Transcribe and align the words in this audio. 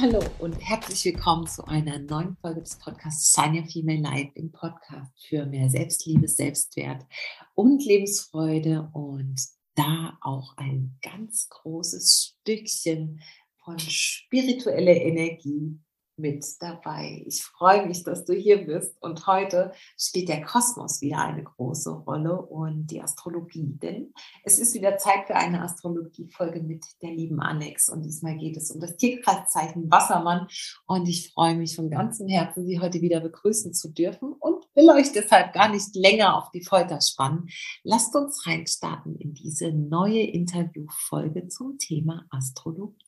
Hallo 0.00 0.20
und 0.38 0.52
herzlich 0.52 1.04
willkommen 1.06 1.48
zu 1.48 1.66
einer 1.66 1.98
neuen 1.98 2.36
Folge 2.36 2.60
des 2.60 2.78
Podcasts 2.78 3.36
Your 3.36 3.64
Female 3.64 4.00
Life 4.00 4.30
im 4.36 4.52
Podcast 4.52 5.10
für 5.26 5.44
mehr 5.44 5.68
Selbstliebe, 5.70 6.28
Selbstwert 6.28 7.04
und 7.56 7.84
Lebensfreude. 7.84 8.90
Und 8.92 9.40
da 9.74 10.16
auch 10.20 10.56
ein 10.56 10.96
ganz 11.02 11.48
großes 11.48 12.36
Stückchen 12.42 13.20
von 13.64 13.76
spiritueller 13.80 14.94
Energie 14.94 15.80
mit 16.18 16.44
dabei. 16.60 17.22
Ich 17.26 17.42
freue 17.42 17.86
mich, 17.86 18.02
dass 18.04 18.24
du 18.24 18.34
hier 18.34 18.64
bist 18.66 18.96
und 19.00 19.26
heute 19.26 19.72
spielt 19.96 20.28
der 20.28 20.42
Kosmos 20.44 21.00
wieder 21.00 21.18
eine 21.18 21.44
große 21.44 21.90
Rolle 21.90 22.40
und 22.40 22.86
die 22.88 23.00
Astrologie, 23.00 23.78
denn 23.82 24.12
es 24.44 24.58
ist 24.58 24.74
wieder 24.74 24.98
Zeit 24.98 25.26
für 25.26 25.34
eine 25.34 25.62
Astrologie-Folge 25.62 26.62
mit 26.62 26.84
der 27.02 27.10
lieben 27.10 27.40
Alex 27.40 27.88
und 27.88 28.02
diesmal 28.02 28.36
geht 28.36 28.56
es 28.56 28.70
um 28.70 28.80
das 28.80 28.96
Tierkreiszeichen 28.96 29.90
Wassermann 29.90 30.48
und 30.86 31.08
ich 31.08 31.32
freue 31.32 31.56
mich 31.56 31.76
von 31.76 31.90
ganzem 31.90 32.28
Herzen, 32.28 32.66
Sie 32.66 32.80
heute 32.80 33.00
wieder 33.00 33.20
begrüßen 33.20 33.72
zu 33.72 33.92
dürfen 33.92 34.32
und 34.32 34.64
will 34.74 34.90
euch 34.90 35.12
deshalb 35.12 35.52
gar 35.52 35.68
nicht 35.70 35.94
länger 35.94 36.36
auf 36.36 36.50
die 36.50 36.62
Folter 36.62 37.00
spannen. 37.00 37.48
Lasst 37.82 38.14
uns 38.14 38.46
reinstarten 38.46 39.16
in 39.16 39.34
diese 39.34 39.72
neue 39.72 40.22
Interviewfolge 40.22 41.48
zum 41.48 41.78
Thema 41.78 42.26
Astrologie. 42.30 43.07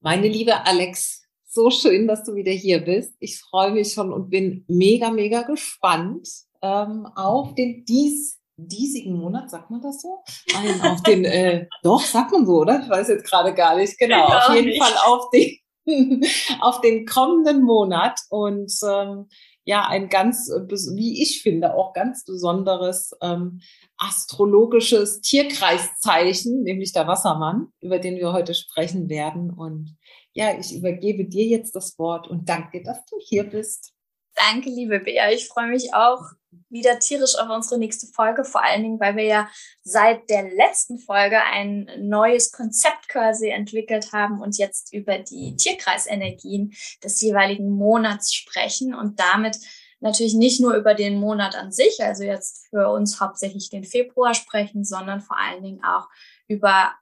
Meine 0.00 0.28
liebe 0.28 0.66
Alex, 0.66 1.22
so 1.44 1.70
schön, 1.70 2.06
dass 2.06 2.24
du 2.24 2.34
wieder 2.34 2.52
hier 2.52 2.80
bist. 2.80 3.14
Ich 3.18 3.40
freue 3.40 3.72
mich 3.72 3.92
schon 3.92 4.12
und 4.12 4.30
bin 4.30 4.64
mega, 4.68 5.10
mega 5.10 5.42
gespannt 5.42 6.28
ähm, 6.62 7.06
auf 7.14 7.54
den 7.54 7.84
dies, 7.84 8.38
diesigen 8.56 9.14
Monat, 9.14 9.50
sagt 9.50 9.70
man 9.70 9.80
das 9.80 10.02
so? 10.02 10.22
Nein, 10.52 10.80
auf 10.82 11.02
den, 11.02 11.24
äh, 11.24 11.66
doch, 11.82 12.00
sagt 12.00 12.32
man 12.32 12.46
so, 12.46 12.60
oder? 12.60 12.82
Ich 12.82 12.88
weiß 12.88 13.08
jetzt 13.08 13.28
gerade 13.28 13.54
gar 13.54 13.76
nicht. 13.76 13.98
Genau, 13.98 14.24
auf 14.26 14.54
jeden 14.54 14.68
nicht. 14.68 14.82
Fall 14.82 14.94
auf 15.06 15.30
den, 15.30 15.58
auf 16.60 16.80
den 16.82 17.06
kommenden 17.06 17.62
Monat 17.62 18.20
und 18.28 18.72
ähm, 18.86 19.28
ja, 19.66 19.84
ein 19.88 20.08
ganz, 20.08 20.48
wie 20.94 21.20
ich 21.20 21.42
finde, 21.42 21.74
auch 21.74 21.92
ganz 21.92 22.24
besonderes 22.24 23.10
ähm, 23.20 23.60
astrologisches 23.96 25.20
Tierkreiszeichen, 25.22 26.62
nämlich 26.62 26.92
der 26.92 27.08
Wassermann, 27.08 27.72
über 27.80 27.98
den 27.98 28.16
wir 28.16 28.32
heute 28.32 28.54
sprechen 28.54 29.08
werden. 29.08 29.50
Und 29.50 29.96
ja, 30.32 30.56
ich 30.56 30.72
übergebe 30.72 31.24
dir 31.24 31.44
jetzt 31.46 31.74
das 31.74 31.98
Wort 31.98 32.28
und 32.28 32.48
danke, 32.48 32.80
dass 32.84 33.04
du 33.06 33.16
hier 33.18 33.42
bist. 33.42 33.92
Danke, 34.36 34.70
liebe 34.70 35.00
Bea. 35.00 35.32
Ich 35.32 35.48
freue 35.48 35.68
mich 35.68 35.92
auch 35.92 36.22
wieder 36.68 36.98
tierisch 36.98 37.36
auf 37.38 37.48
unsere 37.48 37.78
nächste 37.78 38.06
Folge, 38.06 38.44
vor 38.44 38.64
allen 38.64 38.82
Dingen, 38.82 39.00
weil 39.00 39.16
wir 39.16 39.24
ja 39.24 39.48
seit 39.82 40.28
der 40.30 40.42
letzten 40.50 40.98
Folge 40.98 41.40
ein 41.42 41.88
neues 41.98 42.52
Konzept 42.52 43.08
quasi 43.08 43.48
entwickelt 43.48 44.12
haben 44.12 44.40
und 44.40 44.58
jetzt 44.58 44.92
über 44.92 45.18
die 45.18 45.56
Tierkreisenergien 45.56 46.74
des 47.02 47.20
jeweiligen 47.20 47.70
Monats 47.70 48.34
sprechen 48.34 48.94
und 48.94 49.20
damit 49.20 49.58
natürlich 50.00 50.34
nicht 50.34 50.60
nur 50.60 50.74
über 50.74 50.94
den 50.94 51.18
Monat 51.18 51.54
an 51.56 51.72
sich, 51.72 52.02
also 52.02 52.24
jetzt 52.24 52.66
für 52.68 52.90
uns 52.90 53.20
hauptsächlich 53.20 53.70
den 53.70 53.84
Februar 53.84 54.34
sprechen, 54.34 54.84
sondern 54.84 55.20
vor 55.20 55.38
allen 55.38 55.62
Dingen 55.62 55.82
auch 55.84 56.08
über, 56.48 56.92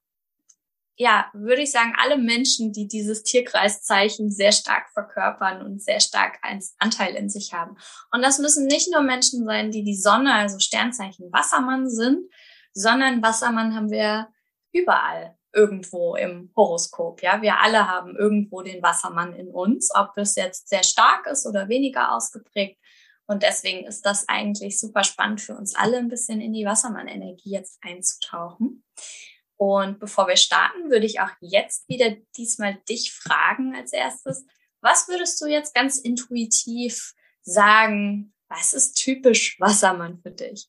ja, 0.97 1.29
würde 1.33 1.63
ich 1.63 1.73
sagen, 1.73 1.95
alle 2.01 2.17
Menschen, 2.17 2.73
die 2.73 2.87
dieses 2.87 3.25
Tierkreiszeichen 3.25 4.31
sehr 4.31 4.53
stark 4.53 4.91
verkörpern 4.93 5.63
und 5.63 5.83
sehr 5.83 6.01
stark 6.01 6.39
einen 6.43 6.63
Anteil 6.79 7.15
in 7.15 7.29
sich 7.29 7.53
haben. 7.53 7.77
Und 8.13 8.23
das 8.23 8.39
müssen 8.39 8.67
nicht 8.67 8.93
nur 8.93 9.03
Menschen 9.03 9.45
sein, 9.45 9.73
die 9.73 9.83
die 9.83 9.97
Sonne, 9.97 10.33
also 10.35 10.61
Sternzeichen 10.61 11.33
Wassermann 11.33 11.91
sind, 11.91 12.31
sondern 12.73 13.23
Wassermann 13.23 13.75
haben 13.75 13.91
wir 13.91 14.29
überall 14.73 15.37
irgendwo 15.53 16.17
im 16.17 16.53
Horoskop. 16.57 17.23
Ja, 17.23 17.43
wir 17.43 17.61
alle 17.61 17.89
haben 17.89 18.17
irgendwo 18.17 18.63
den 18.63 18.83
Wassermann 18.83 19.35
in 19.35 19.49
uns, 19.49 19.91
ob 19.95 20.17
es 20.17 20.35
jetzt 20.35 20.69
sehr 20.69 20.83
stark 20.83 21.27
ist 21.27 21.47
oder 21.47 21.69
weniger 21.69 22.13
ausgeprägt. 22.13 22.79
Und 23.27 23.43
deswegen 23.43 23.87
ist 23.87 24.05
das 24.05 24.29
eigentlich 24.29 24.79
super 24.79 25.03
spannend 25.03 25.41
für 25.41 25.57
uns 25.57 25.75
alle, 25.75 25.99
ein 25.99 26.09
bisschen 26.09 26.41
in 26.41 26.53
die 26.53 26.67
Wassermann-Energie 26.67 27.51
jetzt 27.51 27.79
einzutauchen. 27.83 28.85
Und 29.57 29.99
bevor 30.01 30.27
wir 30.27 30.37
starten, 30.37 30.91
würde 30.91 31.07
ich 31.07 31.21
auch 31.21 31.31
jetzt 31.41 31.89
wieder 31.89 32.17
diesmal 32.37 32.79
dich 32.89 33.13
fragen 33.13 33.75
als 33.75 33.93
erstes. 33.93 34.45
Was 34.81 35.09
würdest 35.09 35.41
du 35.41 35.47
jetzt 35.47 35.75
ganz 35.75 35.99
intuitiv 35.99 37.15
sagen? 37.43 38.35
Was 38.49 38.73
ist 38.73 38.95
typisch 38.95 39.59
Wassermann 39.61 40.19
für 40.19 40.31
dich? 40.31 40.69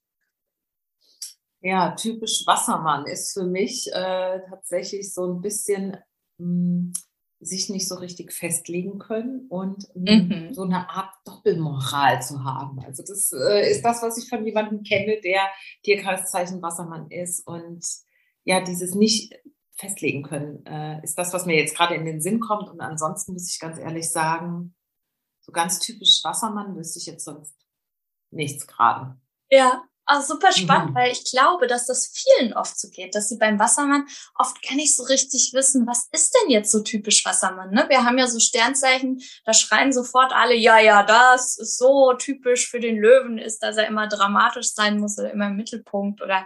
Ja, 1.62 1.96
typisch 1.96 2.46
Wassermann 2.46 3.08
ist 3.08 3.34
für 3.34 3.44
mich 3.44 3.88
äh, 3.92 4.40
tatsächlich 4.50 5.14
so 5.14 5.26
ein 5.26 5.42
bisschen 5.42 5.98
mh, 6.38 6.46
hm, 6.46 6.94
sich 7.40 7.70
nicht 7.70 7.88
so 7.88 7.96
richtig 7.96 8.34
festlegen 8.34 9.00
können 9.00 9.48
und 9.50 9.88
hm, 9.94 10.28
mhm. 10.28 10.54
so 10.54 10.64
eine 10.64 10.90
Art 10.90 11.14
Doppelmoral 11.26 12.22
zu 12.22 12.44
haben. 12.44 12.80
Also 12.80 13.04
das 13.04 13.32
äh, 13.34 13.70
ist 13.70 13.84
das, 13.84 14.02
was 14.02 14.18
ich 14.18 14.30
von 14.30 14.46
jemandem 14.46 14.84
kenne, 14.84 15.20
der 15.22 15.42
Tierkreiszeichen 15.84 16.62
Wassermann 16.62 17.10
ist 17.12 17.46
und 17.46 17.84
ja, 18.46 18.62
dieses 18.62 18.96
nicht 18.96 19.34
festlegen 19.76 20.24
können, 20.24 20.66
äh, 20.66 21.04
ist 21.04 21.18
das, 21.18 21.34
was 21.34 21.46
mir 21.46 21.58
jetzt 21.58 21.76
gerade 21.76 21.96
in 21.96 22.06
den 22.06 22.22
Sinn 22.22 22.40
kommt. 22.40 22.70
Und 22.70 22.80
ansonsten 22.80 23.34
muss 23.34 23.52
ich 23.52 23.60
ganz 23.60 23.78
ehrlich 23.78 24.10
sagen, 24.10 24.74
so 25.42 25.52
ganz 25.52 25.80
typisch 25.80 26.22
Wassermann 26.24 26.76
wüsste 26.76 27.00
ich 27.00 27.06
jetzt 27.06 27.26
sonst 27.26 27.54
nichts 28.32 28.66
gerade. 28.68 29.18
Ja, 29.50 29.84
Oh, 30.08 30.22
super 30.22 30.52
spannend, 30.52 30.92
mhm. 30.92 30.96
weil 30.96 31.12
ich 31.12 31.24
glaube, 31.26 31.66
dass 31.66 31.88
das 31.88 32.14
vielen 32.14 32.54
oft 32.54 32.80
so 32.80 32.90
geht, 32.90 33.16
dass 33.16 33.28
sie 33.28 33.38
beim 33.38 33.58
Wassermann 33.58 34.06
oft 34.36 34.62
gar 34.62 34.76
nicht 34.76 34.96
so 34.96 35.02
richtig 35.02 35.52
wissen, 35.54 35.88
was 35.88 36.08
ist 36.12 36.36
denn 36.36 36.52
jetzt 36.52 36.72
so 36.72 36.82
typisch 36.84 37.26
Wassermann? 37.26 37.72
Ne? 37.72 37.86
Wir 37.90 38.06
haben 38.06 38.20
ja 38.20 38.28
so 38.28 38.40
Sternzeichen, 38.40 39.20
da 39.46 39.54
schreien 39.54 39.92
sofort 39.92 40.32
alle, 40.32 40.54
ja, 40.54 40.78
ja, 40.78 41.02
das 41.02 41.58
ist 41.58 41.80
so 41.80 42.14
typisch 42.14 42.70
für 42.70 42.80
den 42.80 43.00
Löwen 43.00 43.40
ist, 43.40 43.64
dass 43.64 43.78
er 43.78 43.88
immer 43.88 44.08
dramatisch 44.08 44.74
sein 44.74 45.00
muss 45.00 45.18
oder 45.18 45.32
immer 45.32 45.48
im 45.48 45.56
Mittelpunkt 45.56 46.22
oder 46.22 46.46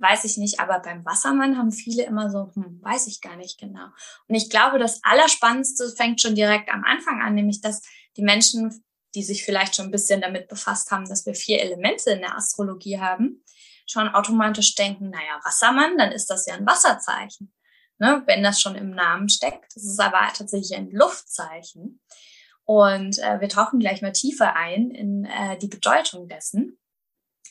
weiß 0.00 0.24
ich 0.24 0.36
nicht. 0.36 0.60
Aber 0.60 0.80
beim 0.80 1.04
Wassermann 1.04 1.56
haben 1.56 1.72
viele 1.72 2.04
immer 2.04 2.30
so, 2.30 2.50
hm, 2.54 2.80
weiß 2.82 3.06
ich 3.06 3.20
gar 3.20 3.36
nicht 3.36 3.58
genau. 3.58 3.86
Und 4.28 4.34
ich 4.34 4.50
glaube, 4.50 4.78
das 4.78 5.00
Allerspannendste 5.04 5.92
fängt 5.96 6.20
schon 6.20 6.34
direkt 6.34 6.70
am 6.72 6.84
Anfang 6.84 7.22
an, 7.22 7.34
nämlich 7.34 7.60
dass 7.60 7.82
die 8.16 8.22
Menschen 8.22 8.82
die 9.14 9.22
sich 9.22 9.44
vielleicht 9.44 9.74
schon 9.74 9.86
ein 9.86 9.90
bisschen 9.90 10.20
damit 10.20 10.48
befasst 10.48 10.90
haben, 10.90 11.08
dass 11.08 11.26
wir 11.26 11.34
vier 11.34 11.60
Elemente 11.60 12.10
in 12.10 12.20
der 12.20 12.36
Astrologie 12.36 13.00
haben, 13.00 13.44
schon 13.86 14.08
automatisch 14.08 14.74
denken, 14.76 15.10
naja, 15.10 15.40
Wassermann, 15.42 15.98
dann 15.98 16.12
ist 16.12 16.30
das 16.30 16.46
ja 16.46 16.54
ein 16.54 16.66
Wasserzeichen. 16.66 17.52
Ne, 17.98 18.22
wenn 18.24 18.42
das 18.42 18.62
schon 18.62 18.76
im 18.76 18.92
Namen 18.92 19.28
steckt. 19.28 19.76
Das 19.76 19.84
ist 19.84 20.00
aber 20.00 20.20
tatsächlich 20.32 20.74
ein 20.74 20.90
Luftzeichen. 20.90 22.00
Und 22.64 23.18
äh, 23.18 23.42
wir 23.42 23.48
tauchen 23.50 23.78
gleich 23.78 24.00
mal 24.00 24.12
tiefer 24.12 24.56
ein 24.56 24.90
in 24.90 25.26
äh, 25.26 25.58
die 25.58 25.68
Bedeutung 25.68 26.26
dessen. 26.26 26.78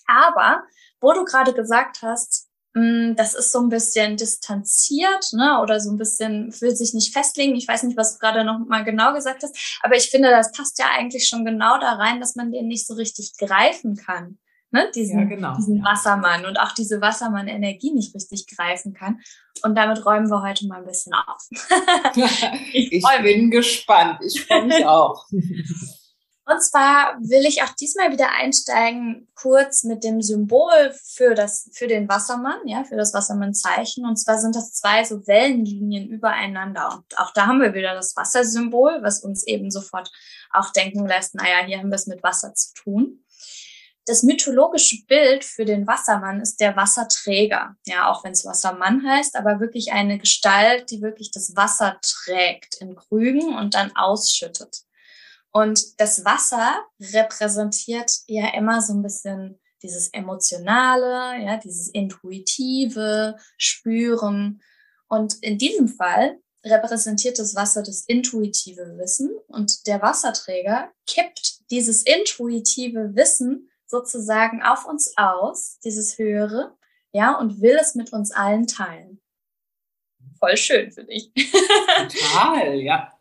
Aber 0.08 0.64
wo 1.02 1.14
du 1.14 1.26
gerade 1.26 1.54
gesagt 1.54 2.02
hast, 2.02 2.50
Mm, 2.76 3.16
das 3.16 3.34
ist 3.34 3.52
so 3.52 3.60
ein 3.60 3.70
bisschen 3.70 4.16
distanziert, 4.16 5.34
ne, 5.34 5.60
oder 5.62 5.80
so 5.80 5.90
ein 5.92 5.98
bisschen 5.98 6.54
will 6.62 6.76
sich 6.76 6.94
nicht 6.94 7.14
festlegen. 7.14 7.56
Ich 7.56 7.68
weiß 7.68 7.84
nicht, 7.84 7.98
was 7.98 8.14
du 8.14 8.20
gerade 8.20 8.44
noch 8.44 8.60
mal 8.68 8.84
genau 8.84 9.14
gesagt 9.14 9.42
hast, 9.42 9.80
aber 9.82 9.96
ich 9.96 10.10
finde, 10.12 10.30
das 10.30 10.52
passt 10.52 10.78
ja 10.78 10.86
eigentlich 10.96 11.28
schon 11.28 11.46
genau 11.46 11.80
da 11.80 11.94
rein, 11.94 12.20
dass 12.20 12.36
man 12.36 12.52
den 12.52 12.68
nicht 12.68 12.86
so 12.86 12.94
richtig 12.94 13.34
greifen 13.38 13.96
kann, 13.96 14.38
ne, 14.70 14.88
diesen, 14.94 15.20
ja, 15.20 15.26
genau. 15.26 15.56
diesen 15.56 15.84
Wassermann 15.84 16.46
und 16.46 16.60
auch 16.60 16.74
diese 16.74 17.02
Wassermann-Energie 17.02 17.92
nicht 17.92 18.14
richtig 18.14 18.46
greifen 18.56 18.94
kann. 18.94 19.20
Und 19.64 19.76
damit 19.76 20.06
räumen 20.06 20.30
wir 20.30 20.44
heute 20.44 20.68
mal 20.68 20.80
ein 20.80 20.86
bisschen 20.86 21.14
auf. 21.14 21.50
ich, 22.74 22.94
ich 22.94 23.06
bin 23.24 23.50
gespannt. 23.50 24.20
Ich 24.24 24.46
freue 24.46 24.66
mich 24.66 24.86
auch. 24.86 25.26
Und 26.50 26.64
zwar 26.64 27.16
will 27.22 27.46
ich 27.46 27.62
auch 27.62 27.70
diesmal 27.76 28.12
wieder 28.12 28.32
einsteigen, 28.32 29.28
kurz 29.36 29.84
mit 29.84 30.04
dem 30.04 30.20
Symbol 30.20 30.96
für 31.04 31.36
das, 31.36 31.70
für 31.74 31.86
den 31.86 32.10
Wassermann, 32.10 32.60
ja, 32.66 32.84
für 32.84 32.96
das 32.96 33.14
Wassermannzeichen. 33.14 34.04
Und 34.04 34.18
zwar 34.18 34.40
sind 34.40 34.56
das 34.56 34.74
zwei 34.74 35.04
so 35.04 35.28
Wellenlinien 35.28 36.10
übereinander. 36.10 36.90
Und 36.96 37.20
auch 37.20 37.32
da 37.34 37.46
haben 37.46 37.62
wir 37.62 37.76
wieder 37.76 37.94
das 37.94 38.16
Wassersymbol, 38.16 39.04
was 39.04 39.24
uns 39.24 39.46
eben 39.46 39.70
sofort 39.70 40.10
auch 40.52 40.72
denken 40.72 41.06
lässt, 41.06 41.36
naja, 41.36 41.64
hier 41.68 41.78
haben 41.78 41.90
wir 41.90 41.96
es 41.96 42.08
mit 42.08 42.24
Wasser 42.24 42.56
zu 42.56 42.74
tun. 42.74 43.24
Das 44.08 44.24
mythologische 44.24 45.06
Bild 45.06 45.46
für 45.46 45.66
den 45.66 45.86
Wassermann 45.86 46.42
ist 46.42 46.60
der 46.60 46.76
Wasserträger. 46.76 47.76
Ja, 47.86 48.10
auch 48.10 48.24
wenn 48.24 48.32
es 48.32 48.44
Wassermann 48.44 49.08
heißt, 49.08 49.36
aber 49.36 49.60
wirklich 49.60 49.92
eine 49.92 50.18
Gestalt, 50.18 50.90
die 50.90 51.04
wirklich 51.04 51.30
das 51.30 51.56
Wasser 51.56 52.00
trägt 52.02 52.78
in 52.82 52.96
Krügen 52.96 53.56
und 53.56 53.76
dann 53.76 53.96
ausschüttet. 53.96 54.89
Und 55.52 56.00
das 56.00 56.26
Wasser 56.26 56.86
repräsentiert 57.00 58.12
ja 58.28 58.54
immer 58.54 58.82
so 58.82 58.94
ein 58.94 59.02
bisschen 59.02 59.60
dieses 59.82 60.10
Emotionale, 60.10 61.44
ja, 61.44 61.58
dieses 61.58 61.90
Intuitive, 61.90 63.38
Spüren. 63.58 64.62
Und 65.08 65.36
in 65.42 65.58
diesem 65.58 65.88
Fall 65.88 66.40
repräsentiert 66.66 67.40
das 67.40 67.56
Wasser 67.56 67.84
das 67.84 68.04
intuitive 68.06 68.98
Wissen 68.98 69.32
und 69.48 69.88
der 69.88 70.02
Wasserträger 70.02 70.92
kippt 71.08 71.70
dieses 71.72 72.04
intuitive 72.04 73.16
Wissen 73.16 73.70
sozusagen 73.86 74.62
auf 74.62 74.86
uns 74.86 75.14
aus, 75.18 75.80
dieses 75.84 76.18
höhere, 76.18 76.78
ja, 77.12 77.36
und 77.36 77.62
will 77.62 77.78
es 77.80 77.96
mit 77.96 78.14
uns 78.14 78.32
allen 78.32 78.68
teilen. 78.68 79.22
voll 80.40 80.58
schön 80.58 80.92
für 80.92 81.04
dich. 81.04 81.32
Total, 81.34 82.76
ja. 82.76 83.19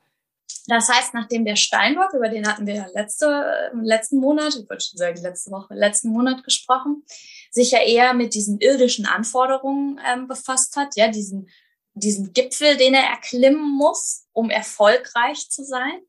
Das 0.69 0.91
heißt, 0.91 1.15
nachdem 1.15 1.47
der 1.47 1.57
Steinbock, 1.57 2.13
über 2.13 2.29
den 2.29 2.47
hatten 2.47 2.67
wir 2.67 2.75
ja 2.75 2.87
letzte, 2.93 3.73
letzten 3.83 4.19
Monat, 4.19 4.55
ich 4.55 4.69
wollte 4.69 4.85
schon 4.85 4.99
sagen 4.99 5.21
letzte 5.23 5.51
Woche, 5.51 5.75
letzten 5.75 6.11
Monat 6.11 6.45
gesprochen, 6.45 7.05
sich 7.51 7.71
ja 7.71 7.81
eher 7.81 8.13
mit 8.13 8.35
diesen 8.35 8.61
irdischen 8.61 9.07
Anforderungen 9.07 9.99
ähm, 10.07 10.29
befasst 10.29 10.77
hat, 10.77 10.95
ja, 10.95 11.09
diesen, 11.09 11.49
diesen 11.95 12.35
Gipfel, 12.35 12.77
den 12.77 12.93
er 12.93 13.05
erklimmen 13.05 13.77
muss, 13.79 14.27
um 14.33 14.51
erfolgreich 14.51 15.49
zu 15.49 15.65
sein, 15.65 16.03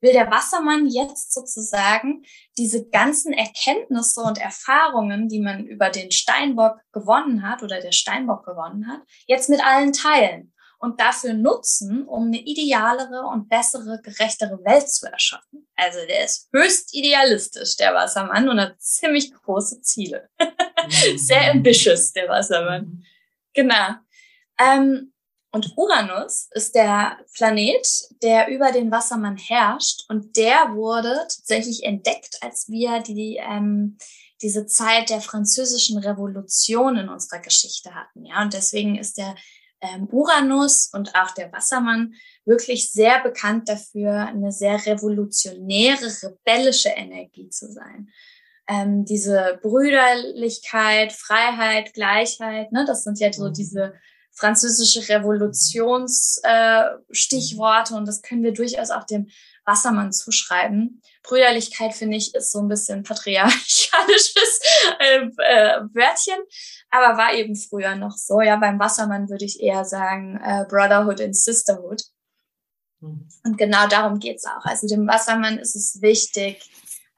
will 0.00 0.12
der 0.12 0.30
Wassermann 0.30 0.86
jetzt 0.86 1.34
sozusagen 1.34 2.22
diese 2.56 2.88
ganzen 2.88 3.32
Erkenntnisse 3.32 4.20
und 4.20 4.38
Erfahrungen, 4.38 5.28
die 5.28 5.40
man 5.40 5.66
über 5.66 5.90
den 5.90 6.12
Steinbock 6.12 6.78
gewonnen 6.92 7.42
hat 7.42 7.64
oder 7.64 7.80
der 7.80 7.92
Steinbock 7.92 8.46
gewonnen 8.46 8.86
hat, 8.86 9.00
jetzt 9.26 9.50
mit 9.50 9.66
allen 9.66 9.92
teilen 9.92 10.52
und 10.78 11.00
dafür 11.00 11.32
nutzen, 11.32 12.06
um 12.06 12.26
eine 12.26 12.40
idealere 12.40 13.26
und 13.26 13.48
bessere, 13.48 14.00
gerechtere 14.02 14.58
Welt 14.64 14.88
zu 14.88 15.06
erschaffen. 15.06 15.66
Also 15.74 15.98
der 16.06 16.24
ist 16.24 16.48
höchst 16.52 16.94
idealistisch, 16.94 17.76
der 17.76 17.94
Wassermann, 17.94 18.48
und 18.48 18.60
hat 18.60 18.80
ziemlich 18.80 19.32
große 19.32 19.80
Ziele. 19.82 20.28
Sehr 21.16 21.50
ambitious, 21.52 22.12
der 22.12 22.28
Wassermann. 22.28 23.04
Genau. 23.54 23.94
Ähm, 24.58 25.12
und 25.52 25.72
Uranus 25.76 26.48
ist 26.50 26.74
der 26.74 27.18
Planet, 27.34 27.86
der 28.22 28.48
über 28.48 28.72
den 28.72 28.90
Wassermann 28.90 29.38
herrscht. 29.38 30.02
Und 30.08 30.36
der 30.36 30.74
wurde 30.74 31.14
tatsächlich 31.14 31.82
entdeckt, 31.82 32.36
als 32.42 32.68
wir 32.68 33.00
die, 33.00 33.40
ähm, 33.40 33.96
diese 34.42 34.66
Zeit 34.66 35.08
der 35.08 35.22
französischen 35.22 35.96
Revolution 35.96 36.98
in 36.98 37.08
unserer 37.08 37.40
Geschichte 37.40 37.94
hatten. 37.94 38.26
Ja, 38.26 38.42
und 38.42 38.52
deswegen 38.52 38.98
ist 38.98 39.16
der 39.16 39.34
ähm, 39.94 40.08
Uranus 40.10 40.90
und 40.92 41.14
auch 41.14 41.30
der 41.32 41.52
Wassermann 41.52 42.14
wirklich 42.44 42.90
sehr 42.92 43.22
bekannt 43.22 43.68
dafür, 43.68 44.26
eine 44.26 44.50
sehr 44.52 44.86
revolutionäre, 44.86 46.10
rebellische 46.22 46.90
Energie 46.90 47.48
zu 47.50 47.70
sein. 47.70 48.08
Ähm, 48.68 49.04
diese 49.04 49.60
Brüderlichkeit, 49.62 51.12
Freiheit, 51.12 51.94
Gleichheit, 51.94 52.72
ne, 52.72 52.84
das 52.86 53.04
sind 53.04 53.20
ja 53.20 53.32
so 53.32 53.48
mhm. 53.48 53.52
diese 53.52 53.94
französische 54.32 55.08
Revolutionsstichworte 55.08 57.94
äh, 57.94 57.96
und 57.96 58.06
das 58.06 58.22
können 58.22 58.42
wir 58.42 58.52
durchaus 58.52 58.90
auch 58.90 59.04
dem 59.04 59.28
Wassermann 59.66 60.12
zuschreiben. 60.12 61.02
Brüderlichkeit, 61.22 61.92
finde 61.94 62.16
ich, 62.16 62.34
ist 62.34 62.52
so 62.52 62.60
ein 62.60 62.68
bisschen 62.68 63.02
patriarchalisches 63.02 64.60
äh, 65.00 65.18
äh, 65.18 65.80
Wörtchen, 65.92 66.38
aber 66.90 67.18
war 67.18 67.34
eben 67.34 67.56
früher 67.56 67.96
noch 67.96 68.16
so. 68.16 68.40
Ja, 68.40 68.56
beim 68.56 68.78
Wassermann 68.78 69.28
würde 69.28 69.44
ich 69.44 69.60
eher 69.60 69.84
sagen 69.84 70.40
äh, 70.42 70.64
Brotherhood 70.68 71.20
and 71.20 71.36
Sisterhood. 71.36 72.02
Mhm. 73.00 73.28
Und 73.44 73.58
genau 73.58 73.86
darum 73.88 74.18
geht's 74.20 74.46
auch. 74.46 74.64
Also 74.64 74.86
dem 74.86 75.06
Wassermann 75.06 75.58
ist 75.58 75.74
es 75.74 76.00
wichtig, 76.00 76.70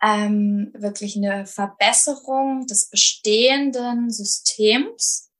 ähm, 0.02 0.72
wirklich 0.74 1.16
eine 1.16 1.46
Verbesserung 1.46 2.66
des 2.66 2.88
bestehenden 2.88 4.10
Systems. 4.10 5.30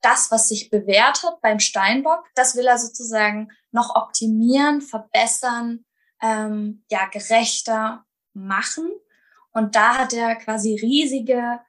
Das, 0.00 0.30
was 0.32 0.48
sich 0.48 0.68
bewährt 0.68 1.22
hat 1.22 1.40
beim 1.42 1.60
Steinbock, 1.60 2.24
das 2.34 2.56
will 2.56 2.66
er 2.66 2.78
sozusagen 2.78 3.52
noch 3.70 3.94
optimieren, 3.94 4.80
verbessern, 4.80 5.84
ähm, 6.22 6.84
ja, 6.90 7.06
gerechter 7.06 8.04
machen. 8.32 8.90
Und 9.52 9.74
da 9.74 9.98
hat 9.98 10.14
er 10.14 10.36
quasi 10.36 10.78
riesige 10.80 11.60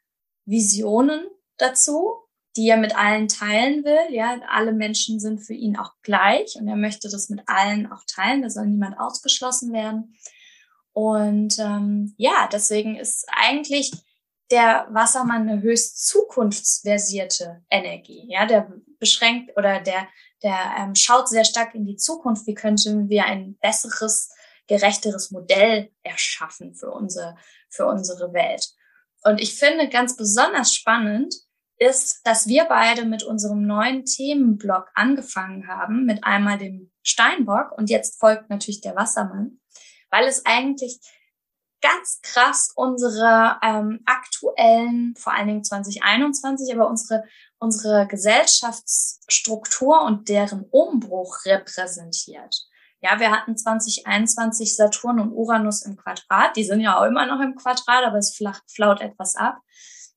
Visionen 0.46 1.26
dazu, 1.58 2.14
die 2.56 2.70
er 2.70 2.78
mit 2.78 2.96
allen 2.96 3.28
teilen 3.28 3.84
will. 3.84 4.16
Ja, 4.16 4.40
alle 4.48 4.72
Menschen 4.72 5.20
sind 5.20 5.40
für 5.40 5.54
ihn 5.54 5.76
auch 5.76 5.94
gleich 6.04 6.56
und 6.56 6.68
er 6.68 6.76
möchte 6.76 7.10
das 7.10 7.30
mit 7.30 7.42
allen 7.48 7.92
auch 7.92 8.04
teilen. 8.08 8.44
Da 8.44 8.50
soll 8.50 8.68
niemand 8.68 9.00
ausgeschlossen 9.00 9.74
werden. 9.74 10.16
Und 10.94 11.58
ähm, 11.58 12.14
ja, 12.18 12.48
deswegen 12.52 12.96
ist 12.96 13.26
eigentlich 13.32 13.92
der 14.52 14.88
Wassermann 14.92 15.50
eine 15.50 15.64
höchst 15.64 16.08
zukunftsversierte 16.08 17.64
Energie. 17.72 18.26
Ja, 18.30 18.46
der 18.46 18.72
beschränkt 19.00 19.58
oder 19.58 19.82
der 19.82 20.08
der 20.44 20.76
ähm, 20.78 20.96
schaut 20.96 21.30
sehr 21.30 21.46
stark 21.46 21.74
in 21.74 21.86
die 21.86 21.96
Zukunft. 21.96 22.46
Wie 22.46 22.54
könnten 22.54 23.10
wir 23.10 23.26
ein 23.26 23.58
besseres, 23.62 24.30
gerechteres 24.68 25.32
Modell 25.32 25.92
erschaffen 26.04 26.76
für 26.76 26.92
unsere 26.92 27.36
für 27.70 27.86
unsere 27.86 28.34
Welt? 28.34 28.74
Und 29.24 29.40
ich 29.42 29.58
finde 29.58 29.90
ganz 29.90 30.16
besonders 30.16 30.74
spannend, 30.74 31.34
ist, 31.78 32.22
dass 32.26 32.48
wir 32.48 32.66
beide 32.66 33.06
mit 33.06 33.24
unserem 33.24 33.66
neuen 33.66 34.06
Themenblock 34.06 34.90
angefangen 34.94 35.68
haben, 35.68 36.06
mit 36.06 36.24
einmal 36.24 36.58
dem 36.58 36.92
Steinbock 37.02 37.72
und 37.78 37.90
jetzt 37.90 38.20
folgt 38.20 38.50
natürlich 38.50 38.82
der 38.82 38.96
Wassermann, 38.96 39.60
weil 40.10 40.26
es 40.28 40.46
eigentlich 40.46 41.00
ganz 41.82 42.22
krass 42.22 42.72
unsere 42.76 43.60
ähm, 43.62 44.00
aktuellen, 44.06 45.16
vor 45.18 45.34
allen 45.34 45.48
Dingen 45.48 45.64
2021, 45.66 46.74
aber 46.74 46.88
unsere, 46.88 47.26
unsere 47.60 48.08
Gesellschaftsstruktur 48.08 50.02
und 50.04 50.30
deren 50.30 50.64
Umbruch 50.72 51.44
repräsentiert. 51.46 52.70
Ja, 53.04 53.20
wir 53.20 53.32
hatten 53.32 53.58
2021 53.58 54.78
Saturn 54.78 55.20
und 55.20 55.34
Uranus 55.34 55.82
im 55.82 55.98
Quadrat. 55.98 56.56
Die 56.56 56.64
sind 56.64 56.80
ja 56.80 56.98
auch 56.98 57.04
immer 57.04 57.26
noch 57.26 57.42
im 57.42 57.56
Quadrat, 57.56 58.06
aber 58.06 58.18
es 58.18 58.34
flaut 58.34 59.02
etwas 59.02 59.36
ab. 59.36 59.60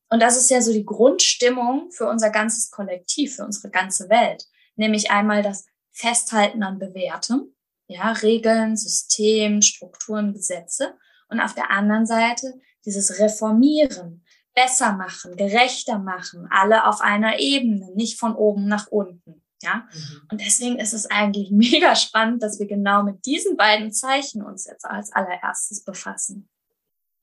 Und 0.09 0.21
das 0.21 0.37
ist 0.37 0.49
ja 0.49 0.61
so 0.61 0.71
die 0.71 0.85
Grundstimmung 0.85 1.91
für 1.91 2.07
unser 2.07 2.29
ganzes 2.29 2.71
Kollektiv, 2.71 3.35
für 3.35 3.43
unsere 3.43 3.69
ganze 3.69 4.07
Welt. 4.07 4.45
Nämlich 4.77 5.11
einmal 5.11 5.43
das 5.43 5.65
Festhalten 5.91 6.63
an 6.63 6.79
Bewährtem, 6.79 7.53
ja, 7.87 8.13
Regeln, 8.13 8.77
System, 8.77 9.61
Strukturen, 9.61 10.31
Gesetze. 10.31 10.97
Und 11.27 11.41
auf 11.41 11.53
der 11.53 11.71
anderen 11.71 12.05
Seite 12.05 12.53
dieses 12.85 13.19
Reformieren, 13.19 14.23
besser 14.55 14.93
machen, 14.93 15.35
gerechter 15.35 15.99
machen, 15.99 16.47
alle 16.49 16.87
auf 16.87 17.01
einer 17.01 17.37
Ebene, 17.37 17.91
nicht 17.95 18.17
von 18.17 18.33
oben 18.33 18.65
nach 18.65 18.87
unten. 18.87 19.43
Ja, 19.63 19.87
mhm. 19.91 20.21
und 20.31 20.41
deswegen 20.41 20.77
ist 20.77 20.93
es 20.93 21.07
eigentlich 21.07 21.51
mega 21.51 21.95
spannend, 21.95 22.43
dass 22.43 22.59
wir 22.59 22.67
genau 22.67 23.03
mit 23.03 23.25
diesen 23.25 23.57
beiden 23.57 23.91
Zeichen 23.91 24.43
uns 24.43 24.65
jetzt 24.65 24.85
als 24.85 25.11
allererstes 25.11 25.83
befassen. 25.83 26.49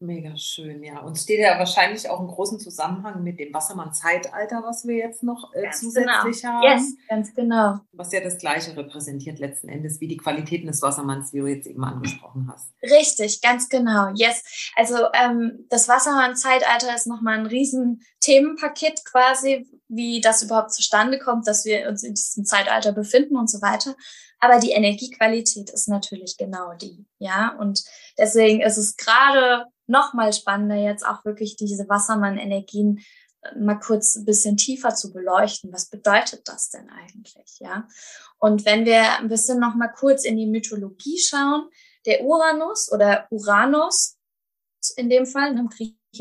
Mega 0.05 0.37
schön, 0.37 0.83
ja. 0.83 1.01
Und 1.01 1.17
steht 1.17 1.41
ja 1.41 1.59
wahrscheinlich 1.59 2.11
auch 2.11 2.21
im 2.21 2.27
großen 2.27 2.59
Zusammenhang 2.59 3.23
mit 3.23 3.39
dem 3.39 3.55
Wassermann-Zeitalter, 3.55 4.63
was 4.65 4.87
wir 4.87 4.97
jetzt 4.97 5.23
noch 5.23 5.55
äh, 5.55 5.71
zusätzlich 5.71 6.43
genau. 6.43 6.55
haben. 6.55 6.63
Yes, 6.63 6.97
ganz 7.09 7.35
genau. 7.35 7.79
Was 7.93 8.13
ja 8.13 8.21
das 8.21 8.37
Gleiche 8.39 8.77
repräsentiert 8.77 9.39
letzten 9.39 9.69
Endes, 9.69 10.01
wie 10.01 10.09
die 10.09 10.17
Qualitäten 10.17 10.67
des 10.67 10.83
Wassermanns, 10.83 11.33
wie 11.33 11.39
du 11.39 11.47
jetzt 11.47 11.67
eben 11.67 11.85
angesprochen 11.85 12.51
hast. 12.53 12.73
Richtig, 12.83 13.41
ganz 13.41 13.69
genau. 13.69 14.11
Yes. 14.15 14.73
Also 14.77 14.97
ähm, 15.15 15.65
das 15.71 15.89
Wassermann-Zeitalter 15.89 16.95
ist 16.95 17.07
nochmal 17.07 17.39
ein 17.39 17.47
riesen 17.47 18.03
Themenpaket 18.21 19.05
quasi, 19.05 19.67
wie 19.89 20.21
das 20.21 20.43
überhaupt 20.43 20.73
zustande 20.73 21.19
kommt, 21.19 21.47
dass 21.47 21.65
wir 21.65 21.89
uns 21.89 22.03
in 22.03 22.15
diesem 22.15 22.45
Zeitalter 22.45 22.93
befinden 22.93 23.37
und 23.37 23.51
so 23.51 23.61
weiter. 23.61 23.95
Aber 24.41 24.59
die 24.59 24.73
Energiequalität 24.73 25.71
ist 25.71 25.89
natürlich 25.89 26.37
genau 26.37 26.75
die, 26.75 27.07
ja. 27.19 27.57
Und 27.59 27.85
deswegen 28.19 28.61
ist 28.61 28.77
es 28.77 28.97
gerade 28.97 29.67
noch 29.87 30.15
mal 30.15 30.33
spannender, 30.33 30.77
jetzt 30.77 31.07
auch 31.07 31.25
wirklich 31.25 31.57
diese 31.57 31.89
Wassermann-Energien 31.89 33.03
äh, 33.43 33.59
mal 33.59 33.79
kurz 33.79 34.17
ein 34.17 34.25
bisschen 34.25 34.57
tiefer 34.57 34.95
zu 34.95 35.13
beleuchten. 35.13 35.73
Was 35.73 35.89
bedeutet 35.89 36.49
das 36.49 36.71
denn 36.71 36.89
eigentlich, 36.91 37.59
ja? 37.61 37.87
Und 38.39 38.65
wenn 38.65 38.85
wir 38.85 39.19
ein 39.19 39.29
bisschen 39.29 39.61
noch 39.61 39.75
mal 39.75 39.89
kurz 39.89 40.25
in 40.25 40.37
die 40.37 40.47
Mythologie 40.47 41.19
schauen, 41.19 41.69
der 42.07 42.23
Uranus 42.23 42.93
oder 42.93 43.27
Uranus 43.31 44.19
in 44.97 45.09
dem 45.09 45.27
Fall, 45.27 45.51
in 45.51 45.57
der 45.57 45.67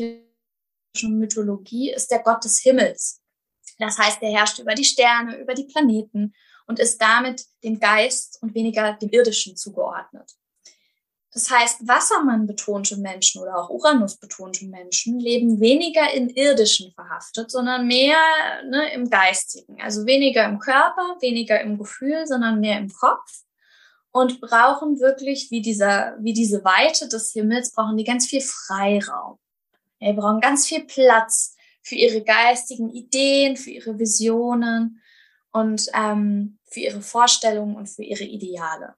griechischen 0.02 1.18
Mythologie, 1.18 1.92
ist 1.92 2.10
der 2.10 2.22
Gott 2.22 2.44
des 2.44 2.60
Himmels. 2.60 3.20
Das 3.78 3.98
heißt, 3.98 4.22
er 4.22 4.30
herrscht 4.30 4.58
über 4.58 4.74
die 4.74 4.84
Sterne, 4.84 5.36
über 5.38 5.54
die 5.54 5.64
Planeten 5.64 6.34
und 6.66 6.78
ist 6.78 7.00
damit 7.00 7.44
dem 7.62 7.78
Geist 7.78 8.38
und 8.42 8.54
weniger 8.54 8.94
dem 8.94 9.10
Irdischen 9.10 9.56
zugeordnet. 9.56 10.30
Das 11.34 11.50
heißt, 11.50 11.88
Wassermann 11.88 12.46
betonte 12.46 12.96
Menschen 12.96 13.42
oder 13.42 13.58
auch 13.58 13.68
Uranus 13.68 14.16
betonte 14.16 14.66
Menschen 14.66 15.18
leben 15.18 15.58
weniger 15.58 16.14
im 16.14 16.28
Irdischen 16.28 16.92
verhaftet, 16.92 17.50
sondern 17.50 17.88
mehr 17.88 18.16
ne, 18.70 18.92
im 18.92 19.10
Geistigen. 19.10 19.82
Also 19.82 20.06
weniger 20.06 20.44
im 20.44 20.60
Körper, 20.60 21.16
weniger 21.20 21.60
im 21.60 21.76
Gefühl, 21.76 22.24
sondern 22.28 22.60
mehr 22.60 22.78
im 22.78 22.88
Kopf 22.88 23.42
und 24.12 24.40
brauchen 24.40 25.00
wirklich 25.00 25.50
wie 25.50 25.60
dieser, 25.60 26.16
wie 26.20 26.32
diese 26.32 26.64
Weite 26.64 27.08
des 27.08 27.32
Himmels, 27.32 27.72
brauchen 27.72 27.96
die 27.96 28.04
ganz 28.04 28.28
viel 28.28 28.40
Freiraum. 28.40 29.40
Die 30.00 30.12
brauchen 30.12 30.40
ganz 30.40 30.68
viel 30.68 30.84
Platz 30.84 31.53
für 31.84 31.94
ihre 31.94 32.22
geistigen 32.22 32.90
Ideen, 32.90 33.56
für 33.56 33.70
ihre 33.70 33.98
Visionen 33.98 35.02
und 35.52 35.86
ähm, 35.94 36.58
für 36.64 36.80
ihre 36.80 37.02
Vorstellungen 37.02 37.76
und 37.76 37.88
für 37.88 38.02
ihre 38.02 38.24
Ideale. 38.24 38.94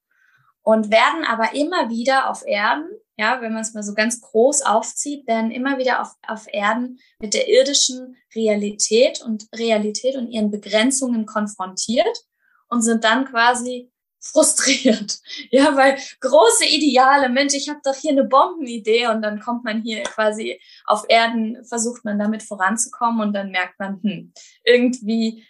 Und 0.63 0.91
werden 0.91 1.25
aber 1.25 1.55
immer 1.55 1.91
wieder 1.91 2.31
auf 2.31 2.45
Erden, 2.47 2.89
ja, 3.19 3.41
wenn 3.41 3.53
man 3.53 3.63
es 3.63 3.75
mal 3.75 3.83
so 3.83 3.95
ganz 3.95 4.21
groß 4.21 4.63
aufzieht, 4.63 5.27
werden 5.27 5.51
immer 5.51 5.79
wieder 5.79 6.01
auf, 6.01 6.15
auf 6.27 6.47
Erden 6.53 6.99
mit 7.19 7.35
der 7.35 7.49
irdischen 7.49 8.17
Realität 8.35 9.23
und 9.23 9.47
Realität 9.55 10.17
und 10.17 10.29
ihren 10.29 10.51
Begrenzungen 10.51 11.27
konfrontiert 11.27 12.25
und 12.69 12.83
sind 12.83 13.05
dann 13.05 13.25
quasi 13.25 13.91
frustriert. 14.33 15.19
Ja, 15.51 15.77
weil 15.77 15.99
große 16.21 16.65
Ideale, 16.65 17.29
Mensch, 17.29 17.55
ich 17.55 17.69
habe 17.69 17.81
doch 17.85 17.95
hier 17.95 18.13
eine 18.13 18.25
Bombenidee 18.25 19.07
und 19.09 19.23
dann 19.23 19.41
kommt 19.41 19.65
man 19.65 19.83
hier 19.83 20.03
quasi 20.03 20.61
auf 20.85 21.05
Erden, 21.09 21.65
versucht 21.65 22.05
man 22.05 22.19
damit 22.19 22.43
voranzukommen 22.43 23.21
und 23.21 23.33
dann 23.33 23.51
merkt 23.51 23.79
man, 23.79 24.01
hm, 24.03 24.33
irgendwie 24.65 25.45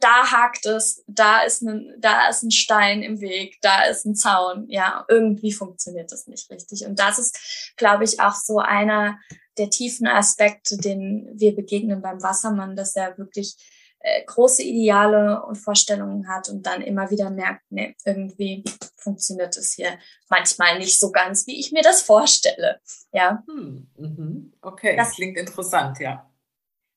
da 0.00 0.30
hakt 0.30 0.66
es, 0.66 1.04
da 1.06 1.42
ist 1.42 1.62
ein, 1.62 1.94
da 1.98 2.28
ist 2.28 2.42
ein 2.42 2.50
Stein 2.50 3.02
im 3.02 3.20
Weg, 3.20 3.58
da 3.60 3.84
ist 3.84 4.04
ein 4.04 4.14
Zaun. 4.14 4.66
Ja, 4.68 5.04
irgendwie 5.08 5.52
funktioniert 5.52 6.10
das 6.10 6.26
nicht 6.26 6.50
richtig. 6.50 6.86
Und 6.86 6.98
das 6.98 7.18
ist, 7.18 7.74
glaube 7.76 8.04
ich, 8.04 8.20
auch 8.20 8.34
so 8.34 8.58
einer 8.58 9.18
der 9.58 9.70
tiefen 9.70 10.06
Aspekte, 10.06 10.78
den 10.78 11.30
wir 11.34 11.54
begegnen 11.54 12.00
beim 12.00 12.22
Wassermann, 12.22 12.74
dass 12.74 12.96
er 12.96 13.18
wirklich 13.18 13.56
äh, 14.02 14.24
große 14.24 14.62
Ideale 14.62 15.44
und 15.44 15.56
Vorstellungen 15.56 16.28
hat 16.28 16.48
und 16.48 16.66
dann 16.66 16.82
immer 16.82 17.10
wieder 17.10 17.30
merkt, 17.30 17.62
nee, 17.70 17.94
irgendwie 18.04 18.64
funktioniert 18.96 19.56
es 19.56 19.74
hier 19.74 19.98
manchmal 20.28 20.78
nicht 20.78 20.98
so 20.98 21.12
ganz, 21.12 21.46
wie 21.46 21.58
ich 21.58 21.72
mir 21.72 21.82
das 21.82 22.02
vorstelle. 22.02 22.80
Ja. 23.12 23.44
Hm, 23.48 23.88
mhm. 23.96 24.52
Okay, 24.60 24.96
das 24.96 25.12
klingt 25.12 25.38
interessant, 25.38 25.98
ja. 26.00 26.28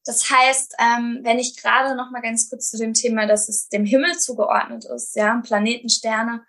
Das 0.03 0.29
heißt, 0.29 0.75
ähm, 0.79 1.19
wenn 1.23 1.39
ich 1.39 1.61
gerade 1.61 1.95
noch 1.95 2.11
mal 2.11 2.21
ganz 2.21 2.49
kurz 2.49 2.69
zu 2.69 2.77
dem 2.77 2.93
Thema, 2.93 3.25
dass 3.25 3.49
es 3.49 3.69
dem 3.69 3.85
Himmel 3.85 4.17
zugeordnet 4.17 4.85
ist, 4.85 5.15
ja, 5.15 5.41
Planeten, 5.43 5.89
Sterne, 5.89 6.43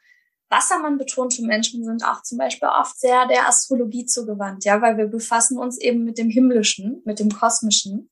Wassermann 0.49 0.99
betonte 0.99 1.43
Menschen 1.43 1.85
sind 1.85 2.05
auch 2.05 2.23
zum 2.23 2.39
Beispiel 2.39 2.69
oft 2.69 2.99
sehr 2.99 3.27
der 3.27 3.49
Astrologie 3.49 4.07
zugewandt, 4.07 4.65
ja, 4.65 4.81
weil 4.81 4.97
wir 4.97 5.07
befassen 5.07 5.59
uns 5.59 5.79
eben 5.79 6.05
mit 6.05 6.19
dem 6.19 6.31
Himmlischen, 6.31 7.03
mit 7.05 7.19
dem 7.19 7.31
Kosmischen. 7.31 8.11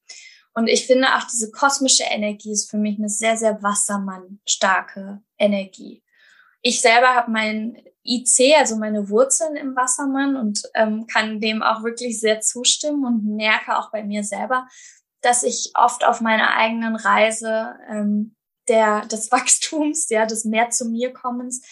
Und 0.54 0.68
ich 0.68 0.86
finde 0.86 1.08
auch 1.16 1.24
diese 1.24 1.50
kosmische 1.50 2.04
Energie 2.04 2.52
ist 2.52 2.70
für 2.70 2.78
mich 2.78 2.98
eine 2.98 3.08
sehr, 3.08 3.36
sehr 3.36 3.62
Wassermann-starke 3.62 5.20
Energie. 5.36 6.02
Ich 6.62 6.80
selber 6.80 7.14
habe 7.14 7.30
mein 7.30 7.82
IC, 8.04 8.56
also 8.56 8.76
meine 8.76 9.08
Wurzeln 9.08 9.56
im 9.56 9.74
Wassermann 9.74 10.36
und 10.36 10.62
ähm, 10.74 11.06
kann 11.06 11.40
dem 11.40 11.62
auch 11.62 11.82
wirklich 11.82 12.20
sehr 12.20 12.40
zustimmen 12.40 13.04
und 13.04 13.24
merke 13.36 13.76
auch 13.76 13.90
bei 13.90 14.04
mir 14.04 14.22
selber, 14.22 14.68
dass 15.22 15.42
ich 15.42 15.72
oft 15.74 16.04
auf 16.04 16.20
meiner 16.20 16.54
eigenen 16.54 16.96
Reise 16.96 17.74
ähm, 17.90 18.36
der, 18.68 19.06
des 19.06 19.30
Wachstums, 19.32 20.08
ja, 20.08 20.26
des 20.26 20.44
mehr 20.44 20.70
zu 20.70 20.84
mir 20.86 21.12
kommens, 21.12 21.66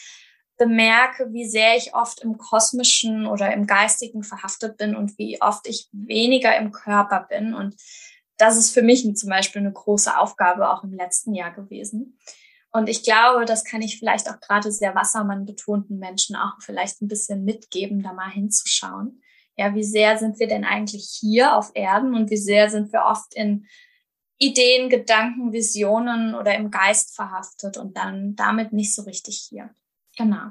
bemerke, 0.57 1.33
wie 1.33 1.49
sehr 1.49 1.77
ich 1.77 1.95
oft 1.95 2.21
im 2.21 2.39
Kosmischen 2.39 3.27
oder 3.27 3.53
im 3.53 3.67
Geistigen 3.67 4.23
verhaftet 4.23 4.77
bin 4.77 4.95
und 4.95 5.19
wie 5.19 5.41
oft 5.41 5.67
ich 5.67 5.89
weniger 5.93 6.57
im 6.57 6.73
Körper 6.73 7.27
bin. 7.29 7.55
Und 7.55 7.77
das 8.43 8.57
ist 8.57 8.75
für 8.75 8.83
mich 8.83 9.07
zum 9.15 9.29
Beispiel 9.29 9.61
eine 9.61 9.73
große 9.73 10.19
Aufgabe 10.19 10.69
auch 10.69 10.83
im 10.83 10.93
letzten 10.93 11.33
Jahr 11.33 11.53
gewesen. 11.53 12.19
Und 12.73 12.89
ich 12.89 13.05
glaube, 13.05 13.45
das 13.45 13.65
kann 13.65 13.83
ich 13.83 14.01
vielleicht 14.01 14.29
auch 14.29 14.41
gerade 14.41 14.73
sehr 14.73 14.97
Wassermann 14.97 15.47
betonten 15.47 16.01
Menschen 16.01 16.35
auch 16.35 16.55
vielleicht 16.59 17.01
ein 17.03 17.09
bisschen 17.09 17.45
mitgeben, 17.45 18.03
da 18.03 18.13
mal 18.13 18.31
hinzuschauen. 18.31 19.23
Ja, 19.57 19.77
wie 19.77 19.85
sehr 19.85 20.19
sind 20.19 20.41
wir 20.41 20.49
denn 20.49 20.65
eigentlich 20.65 21.17
hier 21.21 21.57
auf 21.57 21.71
Erden 21.75 22.17
und 22.17 22.31
wie 22.31 22.37
sehr 22.37 22.69
sind 22.69 22.93
wir 22.93 23.05
oft 23.05 23.33
in 23.35 23.69
Ideen, 24.39 24.91
Gedanken, 24.91 25.53
Visionen 25.53 26.35
oder 26.35 26.57
im 26.57 26.73
Geist 26.73 27.15
verhaftet 27.15 27.77
und 27.77 27.97
dann 27.97 28.35
damit 28.35 28.73
nicht 28.73 28.93
so 28.93 29.03
richtig 29.03 29.47
hier. 29.49 29.71
Genau. 30.17 30.51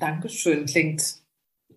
Dankeschön. 0.00 0.66
Klingt 0.66 1.20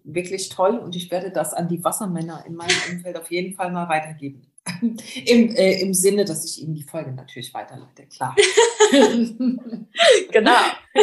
wirklich 0.04 0.50
toll 0.50 0.78
und 0.78 0.96
ich 0.96 1.12
werde 1.12 1.32
das 1.32 1.54
an 1.54 1.68
die 1.68 1.84
Wassermänner 1.84 2.44
in 2.46 2.56
meinem 2.56 2.76
Umfeld 2.92 3.18
auf 3.18 3.32
jeden 3.32 3.56
Fall 3.56 3.72
mal 3.72 3.90
weitergeben. 3.90 4.52
Im, 4.82 5.56
äh, 5.56 5.82
Im 5.82 5.94
Sinne, 5.94 6.26
dass 6.26 6.46
ich 6.46 6.62
ihnen 6.62 6.76
die 6.76 6.84
Folge 6.84 7.12
natürlich 7.12 7.54
weiterleite, 7.54 8.06
klar. 8.08 8.36
genau. 8.92 10.62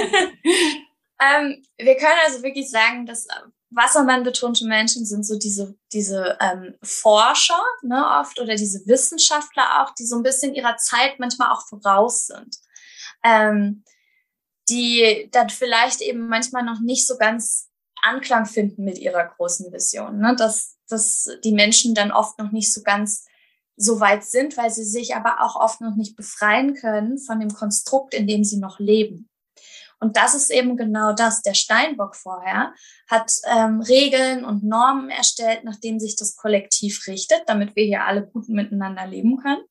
ähm, 1.21 1.63
wir 1.79 1.97
können 1.97 2.19
also 2.27 2.43
wirklich 2.43 2.71
sagen, 2.71 3.07
dass 3.07 3.27
Wassermann 3.71 4.23
betonte 4.23 4.67
Menschen 4.67 5.05
sind 5.05 5.27
so 5.27 5.39
diese, 5.39 5.77
diese 5.93 6.39
ähm, 6.41 6.75
Forscher, 6.83 7.63
ne, 7.83 8.05
oft, 8.21 8.41
oder 8.41 8.55
diese 8.55 8.87
Wissenschaftler 8.87 9.83
auch, 9.83 9.95
die 9.95 10.07
so 10.07 10.17
ein 10.17 10.23
bisschen 10.23 10.55
ihrer 10.55 10.77
Zeit 10.77 11.19
manchmal 11.19 11.51
auch 11.51 11.67
voraus 11.67 12.27
sind. 12.27 12.57
Ähm, 13.25 13.83
die 14.69 15.29
dann 15.33 15.51
vielleicht 15.51 16.01
eben 16.01 16.29
manchmal 16.29 16.65
noch 16.65 16.81
nicht 16.81 17.07
so 17.07 17.17
ganz 17.17 17.66
Anklang 18.07 18.47
finden 18.47 18.85
mit 18.85 18.99
ihrer 18.99 19.25
großen 19.25 19.73
Vision, 19.73 20.19
ne? 20.19 20.35
dass, 20.37 20.77
dass 20.89 21.29
die 21.45 21.53
Menschen 21.53 21.95
dann 21.95 22.13
oft 22.13 22.39
noch 22.39 22.53
nicht 22.53 22.73
so 22.73 22.83
ganz 22.83 23.27
so 23.77 24.01
weit 24.01 24.25
sind, 24.25 24.57
weil 24.57 24.71
sie 24.71 24.85
sich 24.85 25.15
aber 25.15 25.43
auch 25.43 25.57
oft 25.57 25.81
noch 25.81 25.97
nicht 25.97 26.17
befreien 26.17 26.75
können 26.75 27.19
von 27.19 27.41
dem 27.41 27.53
Konstrukt, 27.53 28.15
in 28.15 28.27
dem 28.27 28.43
sie 28.43 28.59
noch 28.59 28.79
leben. 28.79 29.29
Und 29.99 30.17
das 30.17 30.35
ist 30.35 30.51
eben 30.51 30.77
genau 30.77 31.13
das. 31.13 31.43
Der 31.43 31.55
Steinbock 31.55 32.17
vorher 32.17 32.75
hat 33.09 33.33
ähm, 33.47 33.81
Regeln 33.81 34.45
und 34.45 34.63
Normen 34.63 35.11
erstellt, 35.11 35.65
nach 35.65 35.77
denen 35.77 36.01
sich 36.01 36.17
das 36.17 36.37
Kollektiv 36.37 37.07
richtet, 37.07 37.43
damit 37.47 37.77
wir 37.77 37.85
hier 37.85 38.05
alle 38.05 38.27
gut 38.27 38.49
miteinander 38.49 39.07
leben 39.07 39.39
können. 39.39 39.65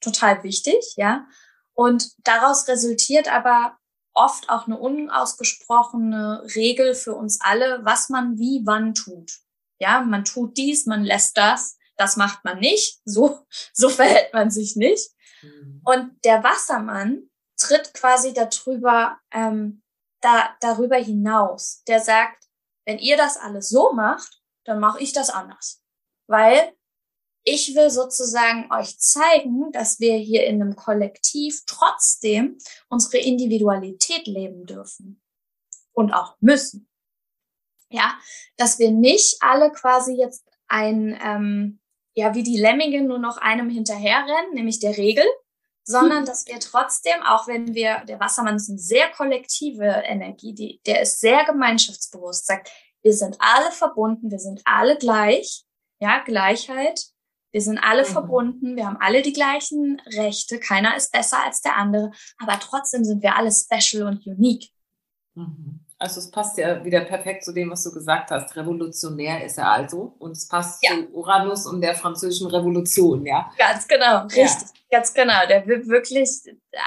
Total 0.00 0.42
wichtig, 0.42 0.94
ja. 0.96 1.26
Und 1.72 2.12
daraus 2.24 2.68
resultiert 2.68 3.32
aber 3.32 3.78
oft 4.14 4.48
auch 4.48 4.66
eine 4.66 4.78
unausgesprochene 4.78 6.46
Regel 6.54 6.94
für 6.94 7.14
uns 7.14 7.40
alle, 7.40 7.84
was 7.84 8.08
man 8.08 8.38
wie 8.38 8.62
wann 8.64 8.94
tut. 8.94 9.40
Ja, 9.80 10.00
man 10.02 10.24
tut 10.24 10.56
dies, 10.56 10.86
man 10.86 11.04
lässt 11.04 11.36
das, 11.36 11.76
das 11.96 12.16
macht 12.16 12.44
man 12.44 12.58
nicht, 12.60 13.00
so, 13.04 13.44
so 13.72 13.88
verhält 13.88 14.32
man 14.32 14.50
sich 14.50 14.76
nicht. 14.76 15.10
Mhm. 15.42 15.82
Und 15.84 16.24
der 16.24 16.42
Wassermann 16.42 17.28
tritt 17.56 17.92
quasi 17.94 18.32
darüber, 18.32 19.18
ähm, 19.32 19.82
da, 20.20 20.56
darüber 20.60 20.96
hinaus. 20.96 21.82
Der 21.86 22.00
sagt, 22.00 22.44
wenn 22.86 22.98
ihr 22.98 23.16
das 23.16 23.36
alles 23.36 23.68
so 23.68 23.92
macht, 23.92 24.42
dann 24.64 24.80
mache 24.80 25.00
ich 25.00 25.12
das 25.12 25.30
anders. 25.30 25.82
Weil 26.26 26.74
ich 27.44 27.74
will 27.74 27.90
sozusagen 27.90 28.72
euch 28.72 28.98
zeigen, 28.98 29.70
dass 29.72 30.00
wir 30.00 30.16
hier 30.16 30.46
in 30.46 30.60
einem 30.60 30.76
Kollektiv 30.76 31.62
trotzdem 31.66 32.58
unsere 32.88 33.18
Individualität 33.18 34.26
leben 34.26 34.64
dürfen 34.64 35.22
und 35.92 36.12
auch 36.12 36.36
müssen. 36.40 36.88
Ja, 37.90 38.14
dass 38.56 38.78
wir 38.78 38.90
nicht 38.90 39.36
alle 39.40 39.70
quasi 39.70 40.14
jetzt 40.14 40.44
ein, 40.66 41.18
ähm, 41.22 41.80
ja, 42.14 42.34
wie 42.34 42.42
die 42.42 42.56
Lemminge 42.56 43.02
nur 43.02 43.18
noch 43.18 43.36
einem 43.36 43.68
hinterherrennen, 43.68 44.54
nämlich 44.54 44.80
der 44.80 44.96
Regel, 44.96 45.24
sondern 45.84 46.24
dass 46.26 46.46
wir 46.46 46.58
trotzdem, 46.60 47.22
auch 47.22 47.46
wenn 47.46 47.74
wir, 47.74 48.04
der 48.06 48.18
Wassermann 48.20 48.56
ist 48.56 48.70
eine 48.70 48.78
sehr 48.78 49.10
kollektive 49.10 50.02
Energie, 50.06 50.54
die, 50.54 50.80
der 50.86 51.02
ist 51.02 51.20
sehr 51.20 51.44
gemeinschaftsbewusst, 51.44 52.46
sagt, 52.46 52.70
wir 53.02 53.12
sind 53.12 53.36
alle 53.38 53.70
verbunden, 53.70 54.30
wir 54.30 54.38
sind 54.38 54.62
alle 54.64 54.96
gleich, 54.96 55.64
ja, 56.00 56.24
Gleichheit, 56.24 57.13
wir 57.54 57.60
sind 57.60 57.78
alle 57.78 58.02
mhm. 58.02 58.06
verbunden, 58.06 58.76
wir 58.76 58.84
haben 58.84 58.98
alle 59.00 59.22
die 59.22 59.32
gleichen 59.32 60.02
Rechte, 60.06 60.58
keiner 60.58 60.96
ist 60.96 61.12
besser 61.12 61.38
als 61.44 61.60
der 61.60 61.76
andere, 61.76 62.10
aber 62.42 62.58
trotzdem 62.58 63.04
sind 63.04 63.22
wir 63.22 63.36
alle 63.36 63.52
special 63.52 64.08
und 64.08 64.26
unique. 64.26 64.70
Mhm. 65.34 65.84
Also 66.00 66.18
es 66.18 66.32
passt 66.32 66.58
ja 66.58 66.84
wieder 66.84 67.02
perfekt 67.02 67.44
zu 67.44 67.52
dem, 67.52 67.70
was 67.70 67.84
du 67.84 67.92
gesagt 67.92 68.32
hast. 68.32 68.56
Revolutionär 68.56 69.44
ist 69.44 69.56
er 69.56 69.70
also 69.70 70.16
und 70.18 70.32
es 70.32 70.48
passt 70.48 70.82
ja. 70.82 70.96
zu 70.96 71.08
Uranus 71.14 71.64
und 71.66 71.80
der 71.80 71.94
französischen 71.94 72.48
Revolution, 72.48 73.24
ja? 73.24 73.48
Ganz 73.56 73.86
genau, 73.86 74.24
richtig, 74.24 74.68
ja. 74.90 74.98
ganz 74.98 75.14
genau. 75.14 75.46
Der 75.48 75.64
will 75.68 75.86
wirklich, 75.86 76.28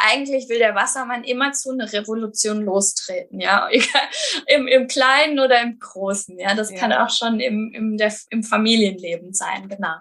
eigentlich 0.09 0.49
will 0.49 0.59
der 0.59 0.75
Wassermann 0.75 1.23
immer 1.23 1.53
zu 1.53 1.71
einer 1.71 1.91
Revolution 1.91 2.61
lostreten, 2.61 3.39
ja, 3.39 3.69
Im, 4.47 4.67
im 4.67 4.87
Kleinen 4.87 5.39
oder 5.39 5.61
im 5.61 5.79
Großen, 5.79 6.37
ja. 6.37 6.53
Das 6.53 6.71
ja. 6.71 6.77
kann 6.77 6.91
auch 6.91 7.09
schon 7.09 7.39
im, 7.39 7.71
im, 7.73 7.97
der, 7.97 8.13
im 8.31 8.43
Familienleben 8.43 9.33
sein, 9.33 9.69
genau. 9.69 9.95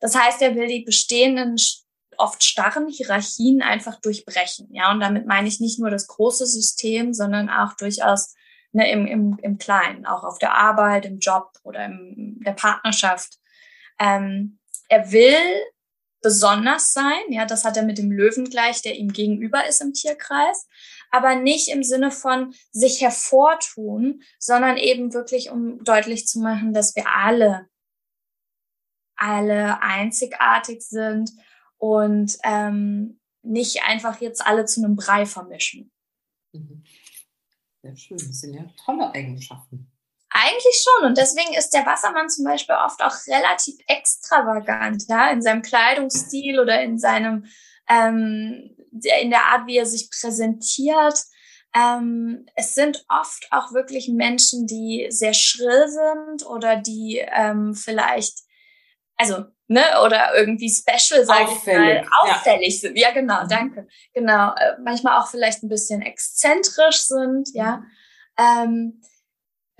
Das 0.00 0.14
heißt, 0.14 0.42
er 0.42 0.54
will 0.54 0.68
die 0.68 0.84
bestehenden 0.84 1.56
oft 2.18 2.42
starren 2.42 2.88
Hierarchien 2.88 3.62
einfach 3.62 4.00
durchbrechen. 4.00 4.68
Ja, 4.72 4.90
und 4.90 5.00
damit 5.00 5.26
meine 5.26 5.48
ich 5.48 5.60
nicht 5.60 5.78
nur 5.78 5.90
das 5.90 6.08
große 6.08 6.46
System, 6.46 7.14
sondern 7.14 7.48
auch 7.48 7.74
durchaus 7.74 8.34
ne, 8.72 8.90
im, 8.90 9.06
im, 9.06 9.38
im 9.42 9.58
Kleinen, 9.58 10.04
auch 10.04 10.24
auf 10.24 10.38
der 10.38 10.54
Arbeit, 10.54 11.06
im 11.06 11.18
Job 11.18 11.52
oder 11.62 11.84
in 11.86 12.40
der 12.44 12.52
Partnerschaft. 12.52 13.38
Ähm, 13.98 14.58
er 14.88 15.12
will 15.12 15.64
besonders 16.20 16.92
sein, 16.92 17.20
ja, 17.28 17.46
das 17.46 17.64
hat 17.64 17.76
er 17.76 17.84
mit 17.84 17.98
dem 17.98 18.10
Löwen 18.10 18.50
gleich, 18.50 18.82
der 18.82 18.96
ihm 18.96 19.12
gegenüber 19.12 19.66
ist 19.68 19.80
im 19.80 19.92
Tierkreis, 19.92 20.66
aber 21.10 21.36
nicht 21.36 21.68
im 21.68 21.84
Sinne 21.84 22.10
von 22.10 22.52
sich 22.72 23.00
hervortun, 23.00 24.22
sondern 24.38 24.76
eben 24.76 25.14
wirklich, 25.14 25.50
um 25.50 25.82
deutlich 25.84 26.26
zu 26.26 26.40
machen, 26.40 26.72
dass 26.72 26.96
wir 26.96 27.04
alle 27.14 27.68
alle 29.18 29.82
einzigartig 29.82 30.82
sind 30.82 31.30
und 31.76 32.38
ähm, 32.44 33.20
nicht 33.42 33.84
einfach 33.84 34.20
jetzt 34.20 34.46
alle 34.46 34.64
zu 34.64 34.82
einem 34.82 34.96
Brei 34.96 35.26
vermischen. 35.26 35.92
Mhm. 36.52 36.84
Sehr 37.82 37.96
schön, 37.96 38.18
das 38.18 38.40
sind 38.40 38.54
ja 38.54 38.64
tolle 38.84 39.12
Eigenschaften. 39.14 39.90
Eigentlich 40.30 40.84
schon. 40.84 41.08
Und 41.08 41.18
deswegen 41.18 41.54
ist 41.54 41.70
der 41.70 41.86
Wassermann 41.86 42.28
zum 42.28 42.44
Beispiel 42.44 42.74
oft 42.74 43.02
auch 43.02 43.14
relativ 43.28 43.76
extravagant, 43.86 45.04
ja, 45.08 45.30
in 45.30 45.40
seinem 45.40 45.62
Kleidungsstil 45.62 46.60
oder 46.60 46.82
in 46.82 46.98
seinem 46.98 47.46
ähm, 47.88 48.76
in 49.20 49.30
der 49.30 49.46
Art, 49.46 49.66
wie 49.66 49.76
er 49.76 49.86
sich 49.86 50.10
präsentiert. 50.10 51.24
Ähm, 51.74 52.46
es 52.54 52.74
sind 52.74 53.04
oft 53.08 53.46
auch 53.50 53.72
wirklich 53.72 54.08
Menschen, 54.08 54.66
die 54.66 55.06
sehr 55.10 55.34
schrill 55.34 55.88
sind 55.88 56.46
oder 56.46 56.76
die 56.76 57.18
ähm, 57.32 57.74
vielleicht, 57.74 58.40
also, 59.18 59.44
ne, 59.66 59.82
oder 60.04 60.34
irgendwie 60.36 60.70
special, 60.70 61.24
sage 61.24 61.50
ich 61.52 61.66
mal, 61.66 62.06
auffällig 62.22 62.74
ja. 62.74 62.80
sind. 62.80 62.98
Ja, 62.98 63.10
genau, 63.10 63.44
mhm. 63.44 63.48
danke. 63.48 63.88
Genau, 64.14 64.54
äh, 64.54 64.76
manchmal 64.82 65.20
auch 65.20 65.28
vielleicht 65.28 65.62
ein 65.62 65.68
bisschen 65.68 66.02
exzentrisch 66.02 67.02
sind, 67.02 67.50
ja. 67.52 67.78
Mhm. 67.78 67.84
Ähm, 68.38 69.02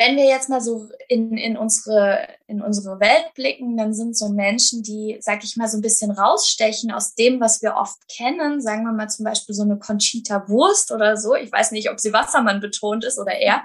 wenn 0.00 0.16
wir 0.16 0.26
jetzt 0.26 0.48
mal 0.48 0.60
so 0.60 0.88
in, 1.08 1.36
in, 1.36 1.56
unsere, 1.56 2.28
in 2.46 2.62
unsere 2.62 3.00
Welt 3.00 3.34
blicken, 3.34 3.76
dann 3.76 3.92
sind 3.92 4.16
so 4.16 4.28
Menschen, 4.28 4.84
die, 4.84 5.18
sag 5.20 5.42
ich 5.42 5.56
mal, 5.56 5.66
so 5.66 5.76
ein 5.76 5.82
bisschen 5.82 6.12
rausstechen 6.12 6.92
aus 6.92 7.16
dem, 7.16 7.40
was 7.40 7.62
wir 7.62 7.74
oft 7.74 7.98
kennen. 8.08 8.60
Sagen 8.60 8.84
wir 8.84 8.92
mal 8.92 9.08
zum 9.08 9.24
Beispiel 9.24 9.56
so 9.56 9.64
eine 9.64 9.76
Conchita 9.76 10.48
Wurst 10.48 10.92
oder 10.92 11.16
so. 11.16 11.34
Ich 11.34 11.50
weiß 11.50 11.72
nicht, 11.72 11.90
ob 11.90 11.98
sie 11.98 12.12
Wassermann 12.12 12.60
betont 12.60 13.04
ist 13.04 13.18
oder 13.18 13.32
er. 13.32 13.64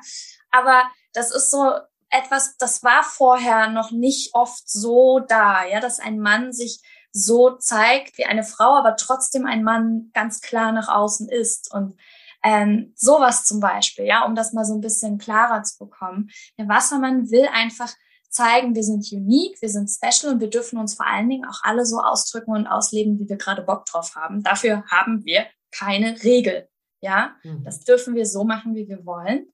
Aber 0.50 0.84
das 1.14 1.34
ist 1.34 1.52
so 1.52 1.72
etwas, 2.14 2.58
das 2.58 2.84
war 2.84 3.04
vorher 3.04 3.70
noch 3.70 3.92
nicht 3.92 4.34
oft 4.34 4.70
so 4.70 5.20
da, 5.20 5.66
ja, 5.66 5.80
dass 5.80 6.00
ein 6.00 6.20
Mann 6.20 6.54
sich 6.54 6.82
so 7.12 7.52
zeigt 7.52 8.18
wie 8.18 8.26
eine 8.26 8.44
Frau, 8.44 8.76
aber 8.76 8.96
trotzdem 8.96 9.46
ein 9.46 9.64
Mann 9.64 10.12
ganz 10.14 10.42
klar 10.42 10.72
nach 10.72 10.88
außen 10.88 11.30
ist. 11.30 11.74
Und 11.74 11.96
ähm, 12.44 12.94
sowas 12.96 13.46
zum 13.46 13.60
Beispiel, 13.60 14.06
ja, 14.06 14.26
um 14.26 14.36
das 14.36 14.54
mal 14.54 14.66
so 14.66 14.74
ein 14.74 14.82
bisschen 14.82 15.18
klarer 15.18 15.64
zu 15.64 15.78
bekommen. 15.80 16.30
Der 16.58 16.68
Wassermann 16.68 17.30
will 17.32 17.48
einfach 17.54 17.94
zeigen, 18.30 18.76
wir 18.76 18.84
sind 18.84 19.06
unique, 19.12 19.62
wir 19.62 19.70
sind 19.70 19.90
special 19.90 20.34
und 20.34 20.42
wir 20.42 20.50
dürfen 20.50 20.80
uns 20.80 20.96
vor 20.96 21.06
allen 21.06 21.30
Dingen 21.30 21.46
auch 21.46 21.60
alle 21.64 21.86
so 21.86 22.00
ausdrücken 22.00 22.52
und 22.52 22.68
ausleben, 22.68 23.20
wie 23.20 23.30
wir 23.30 23.38
gerade 23.38 23.62
Bock 23.62 23.86
drauf 23.86 24.16
haben. 24.16 24.42
Dafür 24.44 24.84
haben 24.90 25.24
wir 25.24 25.46
keine 25.72 26.22
Regel. 26.24 26.68
Ja, 27.02 27.36
mhm. 27.44 27.64
das 27.64 27.82
dürfen 27.82 28.16
wir 28.16 28.26
so 28.26 28.44
machen, 28.44 28.76
wie 28.76 28.88
wir 28.88 29.06
wollen. 29.06 29.48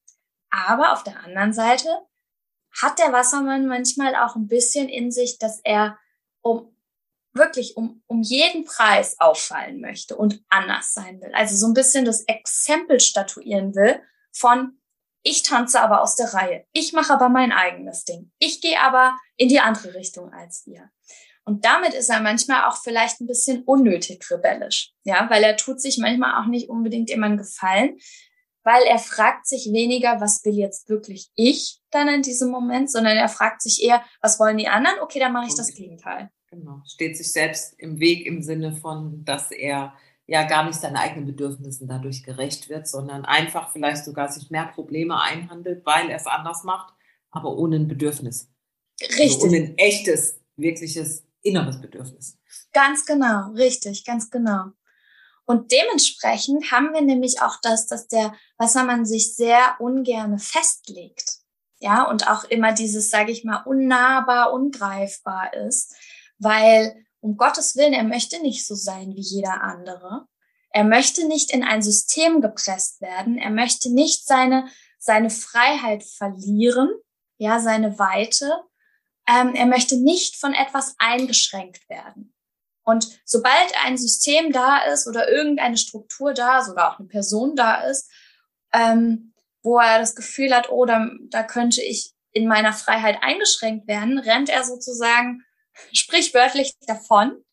Aber 0.49 0.93
auf 0.93 1.03
der 1.03 1.23
anderen 1.23 1.53
Seite 1.53 1.89
hat 2.81 2.99
der 2.99 3.11
Wassermann 3.11 3.67
manchmal 3.67 4.15
auch 4.15 4.35
ein 4.35 4.47
bisschen 4.47 4.89
in 4.89 5.11
sich, 5.11 5.37
dass 5.39 5.59
er 5.63 5.97
um 6.41 6.75
wirklich 7.33 7.77
um, 7.77 8.01
um 8.07 8.21
jeden 8.21 8.65
Preis 8.65 9.19
auffallen 9.19 9.81
möchte 9.81 10.15
und 10.15 10.43
anders 10.49 10.93
sein 10.93 11.21
will. 11.21 11.31
Also 11.33 11.55
so 11.55 11.67
ein 11.67 11.73
bisschen 11.73 12.05
das 12.05 12.21
Exempel 12.21 12.99
statuieren 12.99 13.75
will 13.75 14.01
von 14.31 14.79
ich 15.21 15.43
tanze 15.43 15.81
aber 15.81 16.01
aus 16.01 16.15
der 16.15 16.33
Reihe. 16.33 16.65
Ich 16.71 16.93
mache 16.93 17.13
aber 17.13 17.29
mein 17.29 17.51
eigenes 17.51 18.05
Ding. 18.05 18.31
Ich 18.39 18.61
gehe 18.61 18.79
aber 18.79 19.17
in 19.35 19.49
die 19.49 19.59
andere 19.59 19.93
Richtung 19.93 20.31
als 20.31 20.65
ihr. 20.65 20.89
Und 21.43 21.65
damit 21.65 21.93
ist 21.93 22.09
er 22.09 22.21
manchmal 22.21 22.69
auch 22.69 22.77
vielleicht 22.77 23.19
ein 23.19 23.27
bisschen 23.27 23.63
unnötig 23.63 24.23
rebellisch. 24.31 24.93
Ja, 25.03 25.29
weil 25.29 25.43
er 25.43 25.57
tut 25.57 25.81
sich 25.81 25.97
manchmal 25.97 26.41
auch 26.41 26.47
nicht 26.47 26.69
unbedingt 26.69 27.09
immer 27.09 27.25
einen 27.25 27.37
Gefallen, 27.37 27.97
weil 28.69 28.83
er 28.83 28.99
fragt 28.99 29.47
sich 29.47 29.71
weniger, 29.73 30.21
was 30.21 30.45
will 30.45 30.53
jetzt 30.53 30.89
wirklich 30.89 31.31
ich 31.33 31.81
dann 31.89 32.07
in 32.07 32.21
diesem 32.21 32.51
Moment, 32.51 32.91
sondern 32.91 33.17
er 33.17 33.27
fragt 33.27 33.63
sich 33.63 33.83
eher, 33.83 34.03
was 34.21 34.39
wollen 34.39 34.59
die 34.59 34.67
anderen? 34.67 34.99
Okay, 35.01 35.17
dann 35.17 35.33
mache 35.33 35.47
ich 35.47 35.55
das 35.55 35.73
Gegenteil. 35.73 36.29
Genau, 36.51 36.83
steht 36.85 37.17
sich 37.17 37.31
selbst 37.31 37.73
im 37.79 37.99
Weg 37.99 38.27
im 38.27 38.43
Sinne 38.43 38.73
von, 38.73 39.25
dass 39.25 39.49
er 39.49 39.95
ja 40.27 40.43
gar 40.43 40.65
nicht 40.67 40.79
seinen 40.79 40.97
eigenen 40.97 41.25
Bedürfnissen 41.25 41.87
dadurch 41.87 42.21
gerecht 42.21 42.69
wird, 42.69 42.87
sondern 42.87 43.25
einfach 43.25 43.71
vielleicht 43.71 44.05
sogar 44.05 44.31
sich 44.31 44.51
mehr 44.51 44.67
Probleme 44.67 45.19
einhandelt, 45.19 45.83
weil 45.83 46.11
er 46.11 46.17
es 46.17 46.27
anders 46.27 46.63
macht, 46.63 46.93
aber 47.31 47.57
ohne 47.57 47.77
ein 47.77 47.87
Bedürfnis. 47.87 48.51
Also 49.01 49.15
richtig. 49.15 49.43
Also 49.43 49.47
ohne 49.47 49.57
ein 49.57 49.77
echtes, 49.79 50.41
wirkliches 50.57 51.25
inneres 51.41 51.81
Bedürfnis. 51.81 52.37
Ganz 52.71 53.03
genau, 53.07 53.51
richtig, 53.53 54.05
ganz 54.05 54.29
genau. 54.29 54.65
Und 55.49 55.71
dementsprechend 55.71 56.71
haben 56.71 56.93
wir 56.93 57.01
nämlich 57.01 57.41
auch 57.41 57.55
das, 57.61 57.87
dass 57.87 58.07
der 58.07 58.33
Wassermann 58.57 59.05
sich 59.05 59.35
sehr 59.35 59.77
ungerne 59.79 60.37
festlegt. 60.37 61.39
Ja, 61.79 62.03
und 62.03 62.29
auch 62.29 62.43
immer 62.43 62.73
dieses, 62.73 63.09
sage 63.09 63.31
ich 63.31 63.43
mal, 63.43 63.63
unnahbar, 63.65 64.53
ungreifbar 64.53 65.53
ist 65.53 65.95
weil 66.39 67.05
um 67.19 67.37
Gottes 67.37 67.75
Willen, 67.75 67.93
er 67.93 68.05
möchte 68.05 68.41
nicht 68.41 68.65
so 68.65 68.75
sein 68.75 69.13
wie 69.13 69.21
jeder 69.21 69.61
andere. 69.61 70.25
Er 70.71 70.85
möchte 70.85 71.27
nicht 71.27 71.51
in 71.51 71.63
ein 71.63 71.81
System 71.81 72.41
gepresst 72.41 73.01
werden. 73.01 73.37
Er 73.37 73.49
möchte 73.49 73.93
nicht 73.93 74.25
seine, 74.25 74.67
seine 74.97 75.29
Freiheit 75.29 76.03
verlieren, 76.03 76.89
ja, 77.37 77.59
seine 77.59 77.99
Weite. 77.99 78.63
Ähm, 79.27 79.53
er 79.53 79.65
möchte 79.65 79.97
nicht 79.97 80.37
von 80.37 80.53
etwas 80.53 80.95
eingeschränkt 80.97 81.89
werden. 81.89 82.33
Und 82.89 83.19
sobald 83.23 83.73
ein 83.85 83.97
System 83.97 84.51
da 84.51 84.79
ist 84.79 85.07
oder 85.07 85.29
irgendeine 85.29 85.77
Struktur 85.77 86.33
da, 86.33 86.63
sogar 86.63 86.91
auch 86.91 86.99
eine 86.99 87.07
Person 87.07 87.55
da 87.55 87.81
ist, 87.81 88.09
ähm, 88.73 89.33
wo 89.61 89.77
er 89.77 89.99
das 89.99 90.15
Gefühl 90.15 90.55
hat, 90.55 90.71
oh, 90.71 90.85
da, 90.85 91.07
da 91.29 91.43
könnte 91.43 91.83
ich 91.83 92.13
in 92.31 92.47
meiner 92.47 92.73
Freiheit 92.73 93.19
eingeschränkt 93.21 93.87
werden, 93.87 94.17
rennt 94.17 94.49
er 94.49 94.63
sozusagen 94.63 95.43
sprichwörtlich 95.93 96.73
davon, 96.87 97.43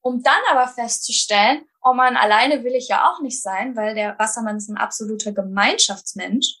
um 0.00 0.22
dann 0.22 0.40
aber 0.50 0.68
festzustellen, 0.68 1.66
oh 1.82 1.92
man, 1.92 2.16
alleine 2.16 2.62
will 2.62 2.74
ich 2.74 2.86
ja 2.88 3.10
auch 3.10 3.20
nicht 3.20 3.42
sein, 3.42 3.74
weil 3.74 3.96
der 3.96 4.16
Wassermann 4.20 4.58
ist 4.58 4.68
ein 4.68 4.76
absoluter 4.76 5.32
Gemeinschaftsmensch. 5.32 6.60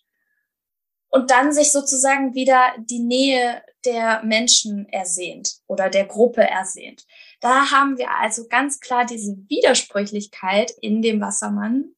Und 1.08 1.30
dann 1.30 1.52
sich 1.52 1.70
sozusagen 1.70 2.34
wieder 2.34 2.74
die 2.78 2.98
Nähe 2.98 3.62
der 3.84 4.22
Menschen 4.24 4.88
ersehnt 4.88 5.60
oder 5.68 5.88
der 5.88 6.04
Gruppe 6.04 6.42
ersehnt. 6.42 7.06
Da 7.40 7.70
haben 7.70 7.98
wir 7.98 8.10
also 8.18 8.48
ganz 8.48 8.80
klar 8.80 9.04
diese 9.04 9.36
Widersprüchlichkeit 9.48 10.72
in 10.80 11.02
dem 11.02 11.20
Wassermann, 11.20 11.94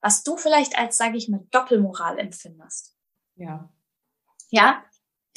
was 0.00 0.22
du 0.22 0.36
vielleicht 0.36 0.78
als, 0.78 0.96
sage 0.96 1.16
ich 1.16 1.28
mal, 1.28 1.46
Doppelmoral 1.50 2.18
empfindest. 2.18 2.96
Ja. 3.36 3.70
Ja, 4.50 4.84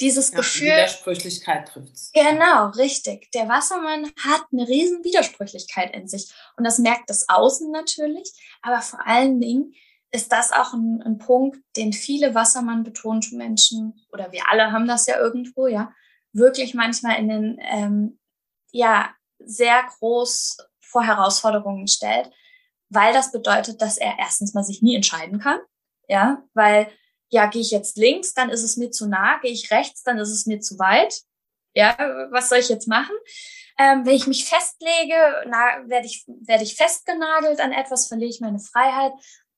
dieses 0.00 0.30
ja, 0.30 0.38
Gefühl. 0.38 0.66
Die 0.66 0.72
Widersprüchlichkeit 0.72 1.68
trifft's. 1.68 2.10
Genau, 2.12 2.68
richtig. 2.70 3.30
Der 3.32 3.48
Wassermann 3.48 4.10
hat 4.22 4.42
eine 4.52 4.66
riesen 4.66 5.04
Widersprüchlichkeit 5.04 5.94
in 5.94 6.08
sich. 6.08 6.32
Und 6.56 6.64
das 6.64 6.78
merkt 6.78 7.08
das 7.10 7.28
Außen 7.28 7.70
natürlich. 7.70 8.32
Aber 8.62 8.80
vor 8.82 9.06
allen 9.06 9.40
Dingen 9.40 9.74
ist 10.10 10.32
das 10.32 10.52
auch 10.52 10.72
ein, 10.72 11.02
ein 11.02 11.18
Punkt, 11.18 11.58
den 11.76 11.92
viele 11.92 12.34
Wassermann 12.34 12.84
betonte 12.84 13.36
Menschen, 13.36 14.04
oder 14.12 14.30
wir 14.32 14.48
alle 14.48 14.72
haben 14.72 14.86
das 14.86 15.06
ja 15.06 15.18
irgendwo, 15.18 15.66
ja, 15.66 15.92
wirklich 16.32 16.74
manchmal 16.74 17.18
in 17.18 17.28
den, 17.28 17.58
ähm, 17.60 18.18
ja, 18.72 19.10
sehr 19.46 19.84
groß 19.98 20.58
vor 20.80 21.04
Herausforderungen 21.04 21.88
stellt, 21.88 22.30
weil 22.88 23.12
das 23.12 23.32
bedeutet, 23.32 23.82
dass 23.82 23.98
er 23.98 24.18
erstens 24.18 24.54
mal 24.54 24.64
sich 24.64 24.82
nie 24.82 24.94
entscheiden 24.94 25.38
kann, 25.40 25.58
ja, 26.08 26.42
weil 26.54 26.88
ja, 27.30 27.46
gehe 27.46 27.62
ich 27.62 27.72
jetzt 27.72 27.96
links, 27.96 28.34
dann 28.34 28.50
ist 28.50 28.62
es 28.62 28.76
mir 28.76 28.90
zu 28.90 29.08
nah, 29.08 29.38
gehe 29.38 29.50
ich 29.50 29.70
rechts, 29.72 30.02
dann 30.04 30.18
ist 30.18 30.30
es 30.30 30.46
mir 30.46 30.60
zu 30.60 30.78
weit. 30.78 31.22
Ja, 31.74 31.96
was 32.30 32.48
soll 32.48 32.58
ich 32.58 32.68
jetzt 32.68 32.86
machen? 32.86 33.14
Ähm, 33.76 34.06
wenn 34.06 34.14
ich 34.14 34.28
mich 34.28 34.44
festlege, 34.44 35.14
werde 35.14 36.06
ich, 36.06 36.24
werde 36.28 36.62
ich 36.62 36.76
festgenagelt 36.76 37.60
an 37.60 37.72
etwas, 37.72 38.06
verliere 38.06 38.30
ich 38.30 38.40
meine 38.40 38.60
Freiheit. 38.60 39.12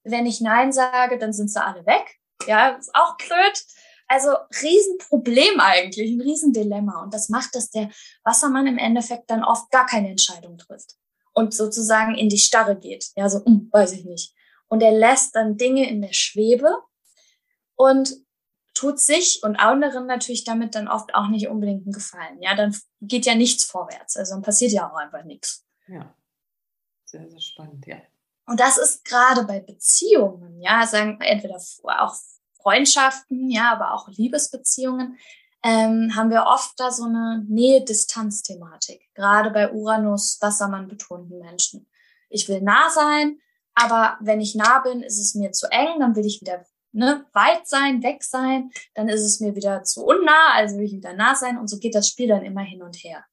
Wenn 0.05 0.25
ich 0.25 0.41
Nein 0.41 0.73
sage, 0.73 1.19
dann 1.19 1.35
sind 1.35 1.49
sie 1.51 1.63
alle 1.63 1.85
weg. 1.85 2.17
Ja, 2.47 2.71
ist 2.71 2.95
auch 2.95 3.17
blöd. 3.19 3.65
Also 4.09 4.31
Riesenproblem 4.63 5.59
eigentlich, 5.59 6.13
ein 6.13 6.21
Riesendilemma. 6.21 7.03
Und 7.03 7.13
das 7.13 7.29
macht, 7.29 7.55
dass 7.55 7.71
der 7.71 7.91
Wassermann 8.23 8.67
im 8.67 8.79
Endeffekt 8.79 9.31
dann 9.31 9.43
oft 9.43 9.71
gar 9.71 9.87
keine 9.87 10.11
Entscheidung 10.11 10.59
trifft 10.59 10.95
und 11.33 11.53
sozusagen 11.53 12.15
in 12.15 12.29
die 12.29 12.39
Starre 12.39 12.79
geht. 12.79 13.11
Ja, 13.17 13.29
so, 13.29 13.45
hm, 13.45 13.69
weiß 13.73 13.93
ich 13.93 14.05
nicht. 14.05 14.35
Und 14.69 14.83
er 14.83 14.93
lässt 14.93 15.35
dann 15.35 15.57
Dinge 15.57 15.89
in 15.89 16.03
der 16.03 16.13
Schwebe 16.13 16.75
und 17.75 18.15
tut 18.75 19.01
sich 19.01 19.43
und 19.43 19.57
anderen 19.57 20.07
natürlich 20.07 20.45
damit 20.45 20.75
dann 20.75 20.89
oft 20.89 21.15
auch 21.15 21.29
nicht 21.29 21.49
unbedingt 21.49 21.85
einen 21.85 21.93
Gefallen. 21.93 22.43
Ja, 22.43 22.55
dann 22.55 22.77
geht 23.01 23.27
ja 23.27 23.35
nichts 23.35 23.65
vorwärts. 23.65 24.17
Also 24.17 24.35
dann 24.35 24.43
passiert 24.43 24.73
ja 24.73 24.91
auch 24.91 24.97
einfach 24.97 25.25
nichts. 25.25 25.65
Ja. 25.89 26.15
Sehr, 27.05 27.29
sehr 27.29 27.41
spannend, 27.41 27.87
ja. 27.87 27.97
Und 28.47 28.61
das 28.61 28.79
ist 28.79 29.05
gerade 29.05 29.45
bei 29.45 29.61
Beziehungen, 29.61 30.61
ja, 30.61 30.87
sagen 30.87 31.21
entweder 31.21 31.57
auch 31.57 32.15
Freundschaften, 32.67 33.49
ja, 33.49 33.73
aber 33.73 33.95
auch 33.95 34.09
Liebesbeziehungen, 34.09 35.17
ähm, 35.63 36.17
haben 36.17 36.31
wir 36.31 36.47
oft 36.47 36.73
da 36.79 36.91
so 36.91 37.05
eine 37.05 37.45
Nähe-Distanz-Thematik. 37.49 39.09
Gerade 39.15 39.51
bei 39.51 39.73
Uranus, 39.73 40.39
Wassermann 40.41 40.89
betonten 40.89 41.39
Menschen. 41.39 41.89
Ich 42.29 42.49
will 42.49 42.61
nah 42.61 42.91
sein, 42.91 43.39
aber 43.75 44.19
wenn 44.21 44.41
ich 44.41 44.57
nah 44.57 44.81
bin, 44.81 45.03
ist 45.03 45.21
es 45.21 45.37
mir 45.37 45.53
zu 45.53 45.71
eng, 45.71 46.01
dann 46.01 46.17
will 46.17 46.27
ich 46.27 46.41
wieder 46.41 46.67
ne, 46.91 47.25
weit 47.33 47.69
sein, 47.69 48.03
weg 48.03 48.25
sein, 48.25 48.73
dann 48.95 49.09
ist 49.09 49.23
es 49.23 49.39
mir 49.39 49.55
wieder 49.55 49.85
zu 49.85 50.05
unnah, 50.05 50.55
also 50.55 50.77
will 50.77 50.87
ich 50.87 50.93
wieder 50.93 51.13
nah 51.13 51.37
sein 51.37 51.59
und 51.59 51.69
so 51.69 51.79
geht 51.79 51.95
das 51.95 52.09
Spiel 52.09 52.27
dann 52.27 52.45
immer 52.45 52.63
hin 52.63 52.83
und 52.83 52.97
her. 52.97 53.25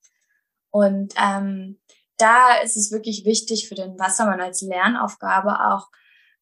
Und 0.70 1.16
ähm, 1.18 1.80
da 2.18 2.58
ist 2.58 2.78
es 2.78 2.92
wirklich 2.92 3.26
wichtig 3.26 3.68
für 3.68 3.76
den 3.76 3.98
Wassermann 3.98 4.42
als 4.42 4.62
Lernaufgabe 4.62 5.72
auch 5.72 5.90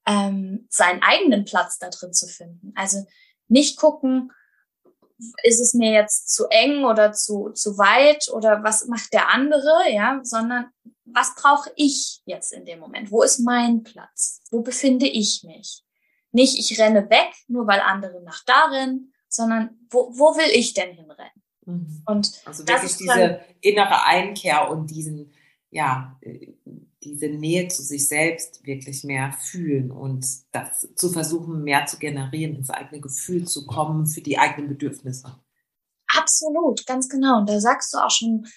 ähm, 0.06 0.68
seinen 0.70 1.02
eigenen 1.04 1.46
Platz 1.46 1.78
da 1.80 1.90
drin 1.90 2.14
zu 2.14 2.28
finden. 2.28 2.74
Also 2.76 3.06
nicht 3.48 3.78
gucken, 3.78 4.32
ist 5.44 5.60
es 5.60 5.74
mir 5.74 5.92
jetzt 5.92 6.34
zu 6.34 6.48
eng 6.48 6.84
oder 6.84 7.14
zu, 7.14 7.50
zu 7.50 7.78
weit 7.78 8.30
oder 8.32 8.64
was 8.64 8.88
macht 8.88 9.14
der 9.14 9.30
andere, 9.30 9.92
ja, 9.92 10.20
sondern 10.24 10.72
was 11.06 11.36
brauche 11.36 11.72
ich 11.76 12.22
jetzt 12.26 12.54
in 12.54 12.66
dem 12.66 12.80
Moment? 12.80 13.12
Wo 13.12 13.22
ist 13.22 13.40
mein 13.40 13.84
Platz? 13.84 14.42
Wo 14.50 14.62
befinde 14.62 15.08
ich 15.08 15.44
mich? 15.44 15.84
Nicht, 16.32 16.58
ich 16.58 16.80
renne 16.80 17.10
weg, 17.10 17.30
nur 17.48 17.68
weil 17.68 17.82
andere 17.82 18.22
nach 18.24 18.44
da 18.46 18.66
rennen, 18.72 19.14
sondern 19.28 19.78
wo, 19.90 20.12
wo 20.18 20.38
will 20.38 20.50
ich 20.54 20.74
denn 20.74 20.96
hinrennen? 20.96 21.44
Mhm. 21.66 22.04
Und 22.06 22.42
also 22.46 22.68
wirklich 22.68 22.98
diese 22.98 23.42
innere 23.60 24.06
Einkehr 24.06 24.70
und 24.70 24.90
diesen, 24.90 25.34
ja, 25.70 26.18
äh, 26.22 26.54
diese 27.04 27.28
Nähe 27.28 27.68
zu 27.68 27.82
sich 27.84 28.08
selbst 28.08 28.66
wirklich 28.66 29.04
mehr 29.04 29.34
fühlen 29.34 29.92
und 29.92 30.26
das 30.52 30.88
zu 30.96 31.10
versuchen, 31.10 31.64
mehr 31.64 31.86
zu 31.86 31.98
generieren, 31.98 32.56
ins 32.56 32.70
eigene 32.70 33.02
Gefühl 33.02 33.48
zu 33.48 33.66
kommen 33.66 34.06
für 34.06 34.22
die 34.22 34.38
eigenen 34.38 34.70
Bedürfnisse. 34.70 35.36
Absolut, 36.08 36.86
ganz 36.86 37.10
genau. 37.10 37.40
Und 37.40 37.50
da 37.50 37.60
sagst 37.60 37.94
du 37.94 37.98
auch 37.98 38.12
schon 38.12 38.48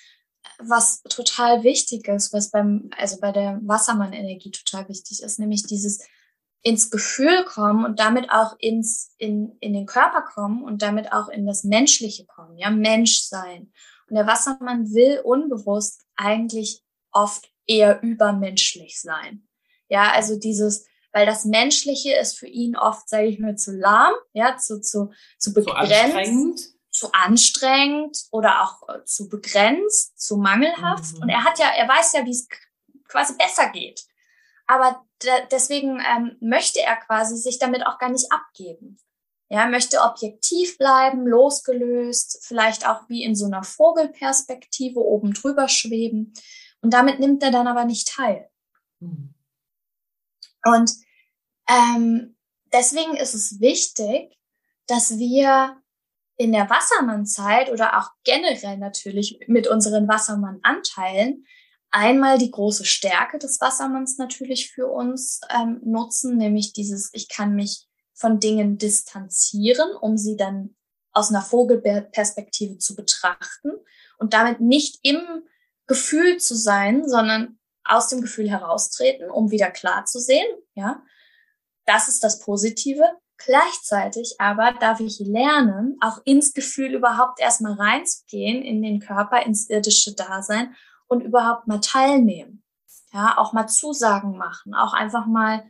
was 0.58 1.02
total 1.02 1.62
wichtig 1.64 2.06
ist, 2.08 2.32
was 2.32 2.50
beim, 2.50 2.90
also 2.96 3.18
bei 3.20 3.32
der 3.32 3.60
Wassermann-Energie 3.62 4.50
total 4.50 4.88
wichtig 4.88 5.22
ist, 5.22 5.38
nämlich 5.38 5.64
dieses 5.64 6.06
ins 6.62 6.90
Gefühl 6.90 7.44
kommen 7.44 7.84
und 7.84 8.00
damit 8.00 8.30
auch 8.30 8.56
ins, 8.58 9.14
in, 9.18 9.56
in 9.60 9.74
den 9.74 9.86
Körper 9.86 10.22
kommen 10.22 10.62
und 10.62 10.82
damit 10.82 11.12
auch 11.12 11.28
in 11.28 11.46
das 11.46 11.64
Menschliche 11.64 12.24
kommen, 12.26 12.56
ja, 12.56 12.70
Mensch 12.70 13.20
sein. 13.22 13.72
Und 14.08 14.16
der 14.16 14.26
Wassermann 14.26 14.90
will 14.92 15.20
unbewusst 15.24 16.04
eigentlich 16.16 16.82
oft 17.12 17.53
eher 17.66 18.02
übermenschlich 18.02 19.00
sein. 19.00 19.46
Ja, 19.88 20.12
also 20.12 20.38
dieses, 20.38 20.86
weil 21.12 21.26
das 21.26 21.44
Menschliche 21.44 22.14
ist 22.14 22.38
für 22.38 22.48
ihn 22.48 22.76
oft, 22.76 23.08
sage 23.08 23.26
ich 23.26 23.38
mal, 23.38 23.56
zu 23.56 23.72
lahm, 23.72 24.14
ja, 24.32 24.56
zu, 24.56 24.80
zu, 24.80 25.12
zu 25.38 25.52
begrenzt 25.52 26.74
zu 26.94 27.10
anstrengend 27.12 28.24
oder 28.30 28.62
auch 28.62 28.88
äh, 28.88 29.04
zu 29.04 29.28
begrenzt, 29.28 30.18
zu 30.18 30.36
mangelhaft. 30.36 31.16
Mhm. 31.16 31.22
Und 31.22 31.28
er 31.28 31.44
hat 31.44 31.58
ja, 31.58 31.66
er 31.76 31.88
weiß 31.88 32.12
ja, 32.12 32.24
wie 32.24 32.30
es 32.30 32.48
quasi 33.08 33.34
besser 33.36 33.68
geht. 33.70 34.04
Aber 34.66 35.04
deswegen 35.50 36.00
ähm, 36.00 36.36
möchte 36.40 36.80
er 36.80 36.96
quasi 36.96 37.36
sich 37.36 37.58
damit 37.58 37.84
auch 37.84 37.98
gar 37.98 38.10
nicht 38.10 38.30
abgeben. 38.32 38.98
Ja, 39.50 39.66
möchte 39.66 40.00
objektiv 40.00 40.78
bleiben, 40.78 41.26
losgelöst, 41.26 42.38
vielleicht 42.42 42.88
auch 42.88 43.08
wie 43.08 43.24
in 43.24 43.34
so 43.36 43.44
einer 43.44 43.62
Vogelperspektive 43.62 45.00
oben 45.00 45.34
drüber 45.34 45.68
schweben. 45.68 46.32
Und 46.84 46.90
damit 46.92 47.18
nimmt 47.18 47.42
er 47.42 47.50
dann 47.50 47.66
aber 47.66 47.86
nicht 47.86 48.08
teil. 48.08 48.50
Mhm. 49.00 49.34
Und 50.66 50.92
ähm, 51.66 52.36
deswegen 52.74 53.16
ist 53.16 53.32
es 53.32 53.58
wichtig, 53.58 54.36
dass 54.86 55.18
wir 55.18 55.80
in 56.36 56.52
der 56.52 56.68
Wassermannzeit 56.68 57.70
oder 57.72 57.98
auch 57.98 58.10
generell 58.22 58.76
natürlich 58.76 59.40
mit 59.46 59.66
unseren 59.66 60.06
Wassermann-Anteilen 60.08 61.46
einmal 61.90 62.36
die 62.36 62.50
große 62.50 62.84
Stärke 62.84 63.38
des 63.38 63.62
Wassermanns 63.62 64.18
natürlich 64.18 64.70
für 64.70 64.88
uns 64.88 65.40
ähm, 65.48 65.80
nutzen, 65.84 66.36
nämlich 66.36 66.74
dieses, 66.74 67.08
ich 67.14 67.30
kann 67.30 67.54
mich 67.54 67.86
von 68.12 68.40
Dingen 68.40 68.76
distanzieren, 68.76 69.96
um 70.02 70.18
sie 70.18 70.36
dann 70.36 70.76
aus 71.12 71.30
einer 71.30 71.40
Vogelperspektive 71.40 72.76
zu 72.76 72.94
betrachten 72.94 73.70
und 74.18 74.34
damit 74.34 74.60
nicht 74.60 74.98
im 75.02 75.44
Gefühl 75.86 76.38
zu 76.38 76.54
sein, 76.54 77.08
sondern 77.08 77.58
aus 77.84 78.08
dem 78.08 78.20
Gefühl 78.22 78.48
heraustreten, 78.48 79.30
um 79.30 79.50
wieder 79.50 79.70
klar 79.70 80.04
zu 80.06 80.18
sehen, 80.18 80.46
ja. 80.74 81.02
Das 81.86 82.08
ist 82.08 82.24
das 82.24 82.38
Positive. 82.38 83.04
Gleichzeitig 83.36 84.36
aber 84.38 84.72
darf 84.80 85.00
ich 85.00 85.18
lernen, 85.20 85.98
auch 86.00 86.18
ins 86.24 86.54
Gefühl 86.54 86.94
überhaupt 86.94 87.40
erstmal 87.40 87.74
reinzugehen, 87.74 88.62
in 88.62 88.80
den 88.80 89.00
Körper, 89.00 89.44
ins 89.44 89.68
irdische 89.68 90.14
Dasein 90.14 90.74
und 91.08 91.20
überhaupt 91.20 91.66
mal 91.66 91.80
teilnehmen. 91.80 92.62
Ja, 93.12 93.36
auch 93.36 93.52
mal 93.52 93.66
Zusagen 93.66 94.38
machen, 94.38 94.74
auch 94.74 94.94
einfach 94.94 95.26
mal 95.26 95.64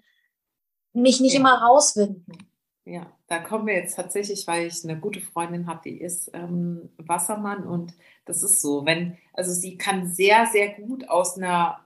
mich 0.93 1.21
nicht 1.21 1.35
ja. 1.35 1.41
immer 1.41 1.55
rauswinden. 1.55 2.54
Ja, 2.87 3.11
da 3.29 3.39
kommen 3.39 3.67
wir 3.67 3.75
jetzt 3.75 3.97
tatsächlich, 3.97 4.47
weil 4.47 4.67
ich 4.67 4.85
eine 4.85 5.01
gute 5.01 5.21
Freundin 5.21 5.67
habe, 5.67 5.81
die 5.85 6.01
ist 6.01 6.31
ähm, 6.35 6.91
Wassermann 6.99 7.67
und 7.67 7.95
das 8.27 8.43
ist 8.43 8.61
so, 8.61 8.85
wenn, 8.85 9.17
also 9.33 9.53
sie 9.53 9.79
kann 9.79 10.07
sehr, 10.07 10.47
sehr 10.53 10.75
gut 10.75 11.09
aus 11.09 11.39
einer 11.39 11.81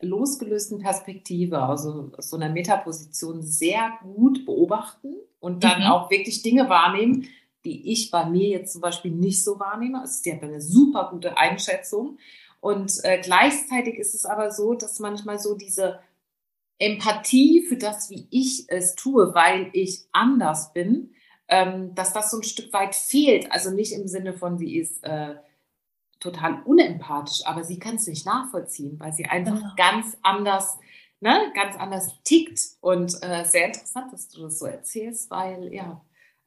losgelösten 0.00 0.78
Perspektive, 0.78 1.60
also 1.60 2.12
aus 2.16 2.30
so 2.30 2.36
einer 2.36 2.48
Metaposition 2.48 3.42
sehr 3.42 3.98
gut 4.02 4.46
beobachten 4.46 5.16
und 5.38 5.64
dann 5.64 5.80
mhm. 5.80 5.86
auch 5.88 6.10
wirklich 6.10 6.42
Dinge 6.42 6.70
wahrnehmen, 6.70 7.28
die 7.64 7.92
ich 7.92 8.10
bei 8.10 8.24
mir 8.24 8.48
jetzt 8.48 8.72
zum 8.72 8.80
Beispiel 8.80 9.10
nicht 9.10 9.44
so 9.44 9.58
wahrnehme. 9.58 10.00
Also 10.00 10.22
sie 10.22 10.32
hat 10.32 10.42
eine 10.42 10.60
super 10.60 11.08
gute 11.10 11.36
Einschätzung. 11.36 12.18
Und 12.60 12.92
äh, 13.04 13.20
gleichzeitig 13.20 13.96
ist 13.96 14.14
es 14.14 14.24
aber 14.24 14.50
so, 14.50 14.74
dass 14.74 14.98
manchmal 15.00 15.38
so 15.38 15.54
diese 15.54 16.00
Empathie 16.78 17.62
für 17.62 17.76
das, 17.76 18.10
wie 18.10 18.26
ich 18.30 18.66
es 18.68 18.94
tue, 18.94 19.34
weil 19.34 19.70
ich 19.72 20.04
anders 20.12 20.72
bin, 20.72 21.10
ähm, 21.48 21.94
dass 21.94 22.12
das 22.12 22.30
so 22.30 22.38
ein 22.38 22.42
Stück 22.44 22.72
weit 22.72 22.94
fehlt. 22.94 23.50
Also 23.50 23.70
nicht 23.70 23.92
im 23.92 24.06
Sinne 24.06 24.32
von, 24.32 24.58
sie 24.58 24.76
ist 24.76 25.02
äh, 25.04 25.36
total 26.20 26.62
unempathisch, 26.64 27.46
aber 27.46 27.64
sie 27.64 27.78
kann 27.78 27.96
es 27.96 28.06
nicht 28.06 28.26
nachvollziehen, 28.26 28.98
weil 29.00 29.12
sie 29.12 29.26
einfach 29.26 29.56
genau. 29.56 29.74
ganz 29.76 30.16
anders, 30.22 30.78
ne, 31.20 31.52
ganz 31.54 31.76
anders 31.76 32.22
tickt. 32.22 32.60
Und 32.80 33.14
äh, 33.22 33.44
sehr 33.44 33.66
interessant, 33.66 34.12
dass 34.12 34.28
du 34.28 34.42
das 34.42 34.58
so 34.58 34.66
erzählst, 34.66 35.30
weil 35.30 35.72
ja, 35.72 36.00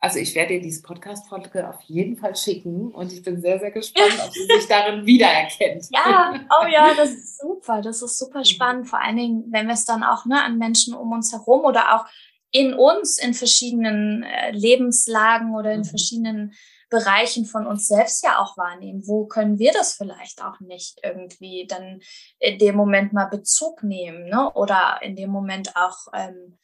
also 0.03 0.17
ich 0.17 0.33
werde 0.33 0.55
dir 0.55 0.61
diese 0.61 0.81
Podcast-Folge 0.81 1.69
auf 1.69 1.79
jeden 1.83 2.17
Fall 2.17 2.35
schicken 2.35 2.91
und 2.91 3.13
ich 3.13 3.21
bin 3.21 3.39
sehr, 3.39 3.59
sehr 3.59 3.69
gespannt, 3.69 4.19
ob 4.25 4.33
sie 4.33 4.47
sich 4.47 4.67
darin 4.67 5.05
wiedererkennt. 5.05 5.85
Ja, 5.91 6.33
oh 6.59 6.65
ja, 6.65 6.93
das 6.97 7.11
ist 7.11 7.37
super, 7.37 7.83
das 7.83 8.01
ist 8.01 8.17
super 8.17 8.39
mhm. 8.39 8.45
spannend. 8.45 8.89
Vor 8.89 8.99
allen 8.99 9.17
Dingen, 9.17 9.45
wenn 9.51 9.67
wir 9.67 9.75
es 9.75 9.85
dann 9.85 10.03
auch 10.03 10.25
ne, 10.25 10.43
an 10.43 10.57
Menschen 10.57 10.95
um 10.95 11.11
uns 11.11 11.31
herum 11.31 11.65
oder 11.65 11.95
auch 11.95 12.05
in 12.49 12.73
uns 12.73 13.19
in 13.19 13.35
verschiedenen 13.35 14.23
äh, 14.23 14.49
Lebenslagen 14.51 15.53
oder 15.53 15.71
in 15.71 15.81
mhm. 15.81 15.85
verschiedenen 15.85 16.53
Bereichen 16.89 17.45
von 17.45 17.67
uns 17.67 17.87
selbst 17.87 18.23
ja 18.23 18.39
auch 18.39 18.57
wahrnehmen. 18.57 19.03
Wo 19.05 19.27
können 19.27 19.59
wir 19.59 19.71
das 19.71 19.93
vielleicht 19.93 20.43
auch 20.43 20.59
nicht 20.61 20.99
irgendwie 21.03 21.67
dann 21.67 22.01
in 22.39 22.57
dem 22.57 22.75
Moment 22.75 23.13
mal 23.13 23.25
Bezug 23.25 23.83
nehmen 23.83 24.29
ne? 24.29 24.51
oder 24.53 24.99
in 25.03 25.15
dem 25.15 25.29
Moment 25.29 25.75
auch 25.75 26.07
ähm, 26.13 26.57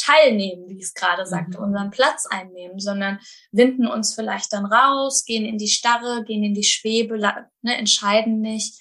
teilnehmen, 0.00 0.68
wie 0.68 0.78
ich 0.78 0.84
es 0.84 0.94
gerade 0.94 1.26
sagte, 1.26 1.58
mhm. 1.58 1.64
unseren 1.64 1.90
Platz 1.90 2.26
einnehmen, 2.26 2.78
sondern 2.78 3.18
winden 3.52 3.86
uns 3.86 4.14
vielleicht 4.14 4.52
dann 4.52 4.66
raus, 4.66 5.24
gehen 5.24 5.44
in 5.44 5.58
die 5.58 5.68
Starre, 5.68 6.24
gehen 6.24 6.44
in 6.44 6.54
die 6.54 6.64
Schwebe, 6.64 7.18
ne, 7.18 7.76
entscheiden 7.76 8.40
nicht. 8.40 8.80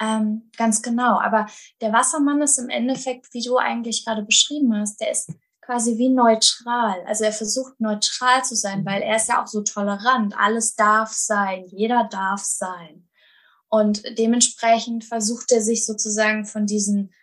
Ähm, 0.00 0.50
ganz 0.56 0.82
genau. 0.82 1.20
Aber 1.20 1.46
der 1.80 1.92
Wassermann 1.92 2.42
ist 2.42 2.58
im 2.58 2.68
Endeffekt, 2.68 3.32
wie 3.32 3.42
du 3.42 3.58
eigentlich 3.58 4.04
gerade 4.04 4.22
beschrieben 4.22 4.74
hast, 4.76 5.00
der 5.00 5.10
ist 5.12 5.30
quasi 5.60 5.96
wie 5.96 6.08
neutral. 6.08 7.04
Also 7.06 7.24
er 7.24 7.32
versucht 7.32 7.80
neutral 7.80 8.44
zu 8.44 8.56
sein, 8.56 8.84
weil 8.84 9.00
er 9.02 9.16
ist 9.16 9.28
ja 9.28 9.42
auch 9.42 9.46
so 9.46 9.62
tolerant. 9.62 10.34
Alles 10.36 10.74
darf 10.74 11.12
sein, 11.12 11.64
jeder 11.66 12.08
darf 12.10 12.42
sein. 12.42 13.08
Und 13.68 14.02
dementsprechend 14.18 15.04
versucht 15.04 15.50
er 15.52 15.62
sich 15.62 15.86
sozusagen 15.86 16.44
von 16.44 16.66
diesen, 16.66 17.14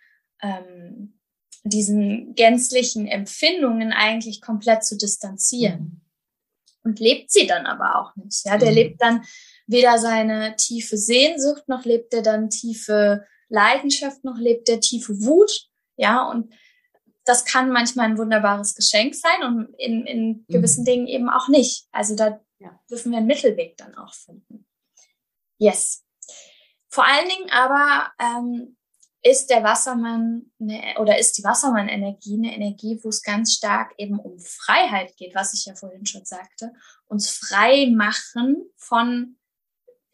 ähm, 0.42 1.19
diesen 1.62 2.34
gänzlichen 2.34 3.06
Empfindungen 3.06 3.92
eigentlich 3.92 4.40
komplett 4.40 4.84
zu 4.84 4.96
distanzieren. 4.96 5.80
Mhm. 5.80 6.00
Und 6.82 7.00
lebt 7.00 7.30
sie 7.30 7.46
dann 7.46 7.66
aber 7.66 8.00
auch 8.00 8.16
nicht. 8.16 8.46
Ja, 8.46 8.56
der 8.56 8.70
mhm. 8.70 8.76
lebt 8.76 9.02
dann 9.02 9.24
weder 9.66 9.98
seine 9.98 10.56
tiefe 10.56 10.96
Sehnsucht, 10.96 11.68
noch 11.68 11.84
lebt 11.84 12.14
er 12.14 12.22
dann 12.22 12.50
tiefe 12.50 13.26
Leidenschaft, 13.48 14.24
noch 14.24 14.38
lebt 14.38 14.68
er 14.68 14.80
tiefe 14.80 15.22
Wut. 15.22 15.68
Ja, 15.96 16.28
und 16.28 16.52
das 17.24 17.44
kann 17.44 17.70
manchmal 17.70 18.06
ein 18.06 18.18
wunderbares 18.18 18.74
Geschenk 18.74 19.14
sein 19.14 19.42
und 19.42 19.74
in, 19.78 20.06
in 20.06 20.44
gewissen 20.48 20.82
mhm. 20.82 20.86
Dingen 20.86 21.06
eben 21.06 21.28
auch 21.28 21.48
nicht. 21.48 21.86
Also 21.92 22.16
da 22.16 22.40
ja. 22.58 22.80
dürfen 22.90 23.12
wir 23.12 23.18
einen 23.18 23.26
Mittelweg 23.26 23.76
dann 23.76 23.94
auch 23.96 24.14
finden. 24.14 24.66
Yes. 25.58 26.04
Vor 26.88 27.04
allen 27.04 27.28
Dingen 27.28 27.50
aber 27.50 28.10
ähm, 28.18 28.76
ist 29.22 29.50
der 29.50 29.62
Wassermann 29.62 30.50
eine, 30.60 30.98
oder 30.98 31.18
ist 31.18 31.36
die 31.36 31.44
Wassermann-Energie 31.44 32.38
eine 32.38 32.54
Energie, 32.54 32.98
wo 33.02 33.10
es 33.10 33.22
ganz 33.22 33.54
stark 33.54 33.92
eben 33.98 34.18
um 34.18 34.38
Freiheit 34.38 35.16
geht, 35.16 35.34
was 35.34 35.52
ich 35.52 35.66
ja 35.66 35.74
vorhin 35.74 36.06
schon 36.06 36.24
sagte, 36.24 36.72
uns 37.06 37.28
frei 37.28 37.92
machen 37.94 38.64
von 38.76 39.36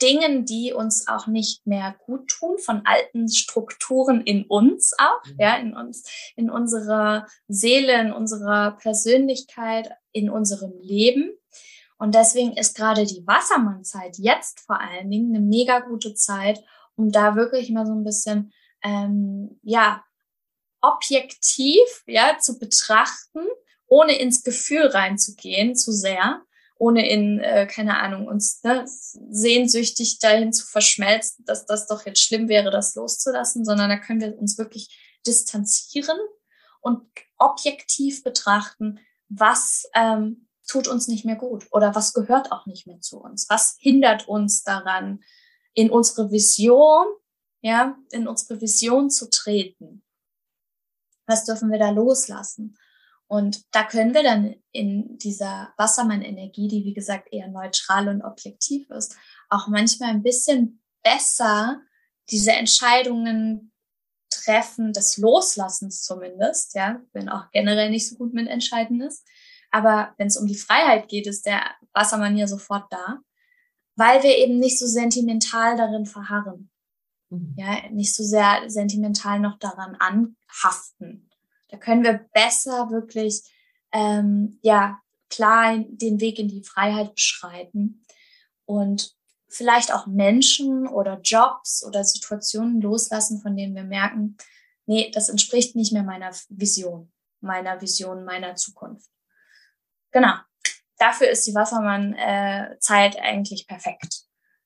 Dingen, 0.03 0.45
die 0.45 0.73
uns 0.73 1.09
auch 1.09 1.27
nicht 1.27 1.67
mehr 1.67 1.97
gut 2.05 2.29
tun, 2.29 2.59
von 2.59 2.83
alten 2.85 3.29
Strukturen 3.29 4.21
in 4.21 4.45
uns 4.45 4.93
auch, 4.99 5.25
mhm. 5.25 5.37
ja, 5.39 5.57
in 5.57 5.75
uns, 5.75 6.05
in 6.37 6.51
unserer 6.51 7.27
Seele, 7.49 8.01
in 8.01 8.13
unserer 8.13 8.73
Persönlichkeit, 8.73 9.91
in 10.13 10.29
unserem 10.29 10.73
Leben. 10.81 11.31
Und 11.99 12.15
deswegen 12.15 12.53
ist 12.53 12.77
gerade 12.77 13.07
die 13.07 13.27
Wassermannzeit 13.27 14.19
jetzt 14.19 14.61
vor 14.61 14.81
allen 14.81 15.11
Dingen 15.11 15.35
eine 15.35 15.43
mega 15.43 15.81
gute 15.81 16.15
Zeit, 16.15 16.63
um 16.95 17.11
da 17.11 17.37
wirklich 17.37 17.71
mal 17.71 17.87
so 17.87 17.93
ein 17.93 18.05
bisschen, 18.05 18.53
ähm, 18.83 19.59
ja, 19.63 20.05
objektiv, 20.81 22.05
ja, 22.07 22.39
zu 22.39 22.59
betrachten, 22.59 23.41
ohne 23.87 24.19
ins 24.19 24.43
Gefühl 24.45 24.87
reinzugehen 24.87 25.75
zu 25.75 25.93
sehr 25.93 26.43
ohne 26.79 27.09
in, 27.09 27.41
äh, 27.41 27.67
keine 27.67 27.99
Ahnung, 27.99 28.27
uns 28.27 28.63
ne, 28.63 28.85
sehnsüchtig 28.87 30.19
dahin 30.19 30.53
zu 30.53 30.67
verschmelzen, 30.67 31.45
dass 31.45 31.65
das 31.67 31.87
doch 31.87 32.05
jetzt 32.05 32.23
schlimm 32.23 32.49
wäre, 32.49 32.71
das 32.71 32.95
loszulassen, 32.95 33.65
sondern 33.65 33.89
da 33.89 33.97
können 33.97 34.21
wir 34.21 34.39
uns 34.39 34.59
wirklich 34.59 35.19
distanzieren 35.27 36.19
und 36.81 37.03
objektiv 37.39 38.23
betrachten, 38.23 39.01
was 39.29 39.89
ähm, 39.95 40.49
tut 40.69 40.87
uns 40.87 41.09
nicht 41.09 41.25
mehr 41.25 41.37
gut 41.37 41.67
oder 41.71 41.95
was 41.95 42.13
gehört 42.13 42.53
auch 42.53 42.67
nicht 42.67 42.87
mehr 42.87 43.01
zu 43.01 43.21
uns, 43.21 43.49
was 43.49 43.77
hindert 43.79 44.29
uns 44.29 44.63
daran, 44.63 45.23
in 45.73 45.91
unsere 45.91 46.31
Vision, 46.31 47.07
ja, 47.61 47.97
in 48.11 48.29
unsere 48.29 48.61
Vision 48.61 49.11
zu 49.11 49.31
treten. 49.31 50.03
Was 51.27 51.45
dürfen 51.45 51.71
wir 51.71 51.79
da 51.79 51.91
loslassen? 51.91 52.77
Und 53.29 53.65
da 53.75 53.83
können 53.83 54.15
wir 54.15 54.23
dann 54.23 54.55
in 54.71 55.19
dieser 55.19 55.73
Wassermann-Energie, 55.77 56.69
die 56.69 56.85
wie 56.85 56.95
gesagt 56.95 57.29
eher 57.33 57.49
neutral 57.49 58.09
und 58.09 58.23
objektiv 58.23 58.89
ist, 58.91 59.17
auch 59.49 59.67
manchmal 59.67 60.11
ein 60.11 60.23
bisschen 60.23 60.81
besser 61.03 61.81
diese 62.31 62.53
Entscheidungen 62.53 63.73
treffen, 64.31 64.93
des 64.93 65.17
Loslassens 65.17 66.03
zumindest, 66.03 66.75
ja, 66.75 67.01
wenn 67.13 67.29
auch 67.29 67.51
generell 67.51 67.91
nicht 67.91 68.09
so 68.09 68.17
gut 68.17 68.33
mit 68.33 68.49
Entscheiden 68.49 69.01
ist. 69.01 69.27
Aber 69.71 70.15
wenn 70.19 70.29
es 70.29 70.37
um 70.37 70.47
die 70.47 70.57
Freiheit 70.57 71.09
geht, 71.09 71.27
ist 71.27 71.47
der 71.47 71.63
Wassermann 71.93 72.37
ja 72.37 72.47
sofort 72.47 72.85
da, 72.91 73.19
weil 73.97 74.23
wir 74.23 74.37
eben 74.39 74.59
nicht 74.59 74.79
so 74.79 74.87
sentimental 74.87 75.77
darin 75.77 76.07
verharren. 76.07 76.71
Mhm. 77.31 77.55
Ja, 77.57 77.89
nicht 77.91 78.15
so 78.15 78.23
sehr 78.23 78.69
sentimental 78.69 79.41
noch 79.41 79.59
daran 79.59 79.97
anhaften. 79.97 81.29
Da 81.69 81.77
können 81.77 82.05
wir 82.05 82.27
besser 82.33 82.91
wirklich, 82.91 83.43
ähm, 83.93 84.59
ja, 84.63 85.01
klar 85.29 85.79
den 85.79 86.21
Weg 86.21 86.39
in 86.39 86.49
die 86.49 86.63
Freiheit 86.63 87.15
beschreiten 87.15 88.05
und 88.65 89.17
vielleicht 89.49 89.93
auch 89.93 90.07
Menschen 90.07 90.87
oder 90.87 91.21
Jobs 91.21 91.85
oder 91.85 92.05
Situationen 92.05 92.81
loslassen, 92.81 93.41
von 93.41 93.57
denen 93.57 93.75
wir 93.75 93.85
merken, 93.85 94.37
nee, 94.87 95.11
das 95.13 95.29
entspricht 95.29 95.75
nicht 95.75 95.93
mehr 95.93 96.03
meiner 96.03 96.31
Vision, 96.49 97.13
meiner 97.41 97.81
Vision, 97.81 98.25
meiner 98.25 98.55
Zukunft. 98.55 99.11
Genau. 100.13 100.35
Dafür 100.99 101.29
ist 101.29 101.47
die 101.47 101.55
Wassermann-Zeit 101.55 103.17
äh, 103.17 103.21
eigentlich 103.21 103.67
perfekt. 103.67 104.23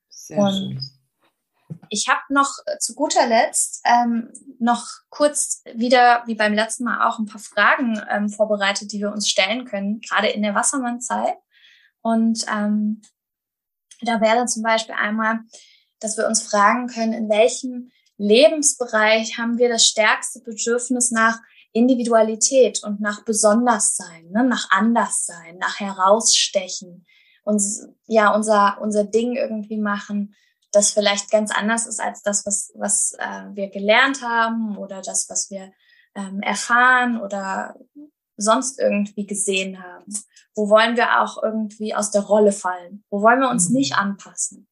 Sehr 0.08 0.38
Und 0.38 0.52
schön. 0.52 0.99
Ich 1.90 2.08
habe 2.08 2.20
noch 2.30 2.50
äh, 2.66 2.78
zu 2.78 2.94
guter 2.94 3.26
Letzt 3.26 3.82
ähm, 3.84 4.32
noch 4.58 4.86
kurz 5.10 5.62
wieder, 5.74 6.22
wie 6.26 6.36
beim 6.36 6.54
letzten 6.54 6.84
Mal 6.84 7.06
auch, 7.06 7.18
ein 7.18 7.26
paar 7.26 7.40
Fragen 7.40 8.00
ähm, 8.08 8.28
vorbereitet, 8.30 8.92
die 8.92 9.00
wir 9.00 9.12
uns 9.12 9.28
stellen 9.28 9.64
können, 9.64 10.00
gerade 10.00 10.28
in 10.28 10.42
der 10.42 10.54
Wassermann-Zeit. 10.54 11.34
Und 12.00 12.46
ähm, 12.50 13.02
da 14.00 14.20
wäre 14.20 14.36
dann 14.36 14.48
zum 14.48 14.62
Beispiel 14.62 14.94
einmal, 14.94 15.40
dass 15.98 16.16
wir 16.16 16.26
uns 16.26 16.42
fragen 16.42 16.86
können, 16.86 17.12
in 17.12 17.28
welchem 17.28 17.90
Lebensbereich 18.16 19.36
haben 19.36 19.58
wir 19.58 19.68
das 19.68 19.86
stärkste 19.86 20.40
Bedürfnis 20.40 21.10
nach 21.10 21.38
Individualität 21.72 22.82
und 22.84 23.00
nach 23.00 23.24
Besonderssein, 23.24 24.30
ne, 24.30 24.44
nach 24.44 24.70
Anderssein, 24.70 25.58
nach 25.58 25.80
Herausstechen 25.80 27.06
und 27.44 27.62
ja 28.06 28.34
unser 28.34 28.78
unser 28.80 29.04
Ding 29.04 29.36
irgendwie 29.36 29.78
machen, 29.78 30.34
das 30.72 30.92
vielleicht 30.92 31.30
ganz 31.30 31.50
anders 31.50 31.86
ist 31.86 32.00
als 32.00 32.22
das, 32.22 32.46
was 32.46 32.72
was 32.74 33.14
äh, 33.18 33.44
wir 33.54 33.70
gelernt 33.70 34.22
haben 34.22 34.76
oder 34.76 35.02
das, 35.02 35.28
was 35.28 35.50
wir 35.50 35.72
ähm, 36.14 36.40
erfahren 36.42 37.20
oder 37.20 37.74
sonst 38.36 38.78
irgendwie 38.78 39.26
gesehen 39.26 39.82
haben. 39.82 40.06
Wo 40.54 40.68
wollen 40.68 40.96
wir 40.96 41.20
auch 41.20 41.42
irgendwie 41.42 41.94
aus 41.94 42.10
der 42.10 42.22
Rolle 42.22 42.52
fallen? 42.52 43.04
Wo 43.10 43.22
wollen 43.22 43.40
wir 43.40 43.50
uns 43.50 43.68
mhm. 43.68 43.76
nicht 43.76 43.96
anpassen? 43.96 44.68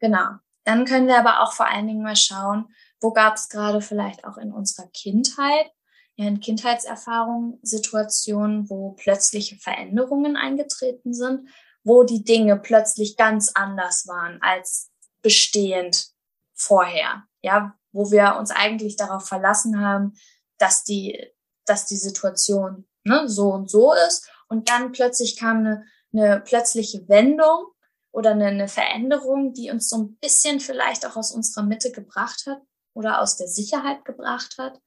Genau. 0.00 0.36
Dann 0.64 0.84
können 0.84 1.06
wir 1.06 1.18
aber 1.18 1.42
auch 1.42 1.52
vor 1.52 1.66
allen 1.66 1.86
Dingen 1.86 2.02
mal 2.02 2.16
schauen, 2.16 2.66
wo 3.00 3.12
gab 3.12 3.34
es 3.34 3.48
gerade 3.48 3.80
vielleicht 3.80 4.24
auch 4.24 4.36
in 4.36 4.52
unserer 4.52 4.88
Kindheit 4.88 5.70
ja 6.16 6.26
in 6.26 6.40
Kindheitserfahrungen 6.40 7.58
Situationen, 7.62 8.68
wo 8.68 8.92
plötzliche 8.92 9.56
Veränderungen 9.56 10.36
eingetreten 10.36 11.14
sind, 11.14 11.48
wo 11.84 12.02
die 12.02 12.24
Dinge 12.24 12.56
plötzlich 12.56 13.16
ganz 13.16 13.52
anders 13.54 14.06
waren 14.08 14.40
als 14.42 14.90
bestehend 15.26 16.12
vorher. 16.54 17.24
Ja, 17.42 17.74
wo 17.90 18.12
wir 18.12 18.36
uns 18.38 18.52
eigentlich 18.52 18.94
darauf 18.94 19.26
verlassen 19.26 19.80
haben, 19.80 20.12
dass 20.58 20.84
die, 20.84 21.20
dass 21.64 21.86
die 21.86 21.96
Situation 21.96 22.86
ne, 23.02 23.28
so 23.28 23.50
und 23.52 23.68
so 23.68 23.92
ist. 23.92 24.30
Und 24.48 24.68
dann 24.68 24.92
plötzlich 24.92 25.36
kam 25.36 25.58
eine, 25.58 25.84
eine 26.12 26.40
plötzliche 26.40 27.08
Wendung 27.08 27.72
oder 28.12 28.30
eine, 28.30 28.46
eine 28.46 28.68
Veränderung, 28.68 29.52
die 29.52 29.72
uns 29.72 29.88
so 29.88 29.98
ein 29.98 30.16
bisschen 30.18 30.60
vielleicht 30.60 31.04
auch 31.04 31.16
aus 31.16 31.32
unserer 31.32 31.64
Mitte 31.64 31.90
gebracht 31.90 32.44
hat 32.46 32.62
oder 32.94 33.20
aus 33.20 33.36
der 33.36 33.48
Sicherheit 33.48 34.04
gebracht 34.04 34.54
hat 34.58 34.80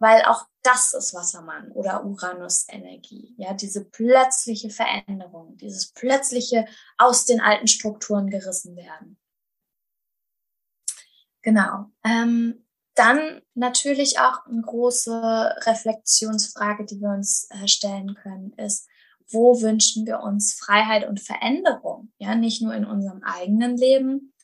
weil 0.00 0.22
auch 0.24 0.46
das 0.62 0.94
ist 0.94 1.14
Wassermann 1.14 1.70
oder 1.72 2.04
Uranus-Energie. 2.04 3.34
Ja, 3.36 3.52
diese 3.52 3.84
plötzliche 3.84 4.70
Veränderung, 4.70 5.56
dieses 5.58 5.92
plötzliche 5.92 6.66
aus 6.98 7.26
den 7.26 7.40
alten 7.40 7.66
Strukturen 7.66 8.28
gerissen 8.28 8.76
werden. 8.76 9.19
Genau. 11.42 11.86
Ähm, 12.04 12.64
dann 12.94 13.40
natürlich 13.54 14.18
auch 14.18 14.44
eine 14.46 14.60
große 14.60 15.54
Reflexionsfrage, 15.64 16.84
die 16.84 17.00
wir 17.00 17.10
uns 17.10 17.48
äh, 17.50 17.66
stellen 17.66 18.14
können, 18.14 18.52
ist, 18.54 18.88
wo 19.30 19.60
wünschen 19.62 20.06
wir 20.06 20.20
uns 20.20 20.54
Freiheit 20.54 21.08
und 21.08 21.20
Veränderung? 21.20 22.12
Ja, 22.18 22.34
nicht 22.34 22.62
nur 22.62 22.74
in 22.74 22.84
unserem 22.84 23.22
eigenen 23.22 23.76
Leben, 23.76 24.34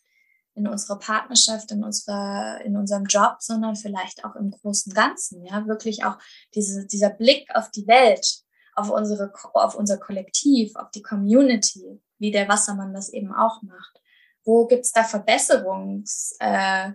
in 0.55 0.69
unserer 0.69 0.99
Partnerschaft, 0.99 1.71
in 1.73 1.85
unserer, 1.85 2.61
in 2.65 2.77
unserem 2.77 3.05
Job, 3.05 3.37
sondern 3.41 3.77
vielleicht 3.77 4.25
auch 4.25 4.37
im 4.37 4.51
großen 4.51 4.95
Ganzen, 4.95 5.45
ja, 5.45 5.67
wirklich 5.67 6.05
auch 6.05 6.17
diese, 6.55 6.87
dieser 6.87 7.11
Blick 7.11 7.55
auf 7.55 7.71
die 7.71 7.87
Welt, 7.87 8.43
auf 8.75 8.91
unsere, 8.91 9.33
auf 9.55 9.75
unser 9.75 9.99
Kollektiv, 9.99 10.75
auf 10.77 10.91
die 10.93 11.03
Community, 11.03 12.01
wie 12.19 12.31
der 12.31 12.49
Wassermann 12.49 12.95
das 12.95 13.11
eben 13.11 13.35
auch 13.35 13.63
macht. 13.63 14.01
Wo 14.47 14.67
gibt's 14.67 14.93
da 14.93 15.05
Verbesserungs, 15.05 16.35
äh, 16.41 16.93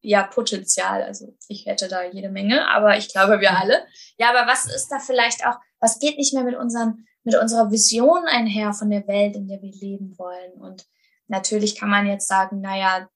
ja, 0.00 0.22
Potenzial? 0.24 1.04
Also 1.04 1.36
ich 1.46 1.66
hätte 1.66 1.86
da 1.86 2.02
jede 2.02 2.30
Menge, 2.30 2.68
aber 2.68 2.96
ich 2.96 3.12
glaube 3.12 3.40
wir 3.40 3.56
alle. 3.56 3.86
Ja, 4.18 4.30
aber 4.30 4.50
was 4.50 4.66
ist 4.66 4.88
da 4.88 4.98
vielleicht 4.98 5.46
auch, 5.46 5.58
was 5.78 6.00
geht 6.00 6.18
nicht 6.18 6.34
mehr 6.34 6.42
mit 6.42 6.56
unseren, 6.56 7.06
mit 7.22 7.36
unserer 7.36 7.70
Vision 7.70 8.24
einher 8.26 8.72
von 8.72 8.90
der 8.90 9.06
Welt, 9.06 9.36
in 9.36 9.46
der 9.46 9.62
wir 9.62 9.72
leben 9.72 10.18
wollen? 10.18 10.52
Und 10.54 10.86
Natürlich 11.28 11.76
kann 11.76 11.90
man 11.90 12.06
jetzt 12.06 12.28
sagen, 12.28 12.60
naja, 12.60 13.08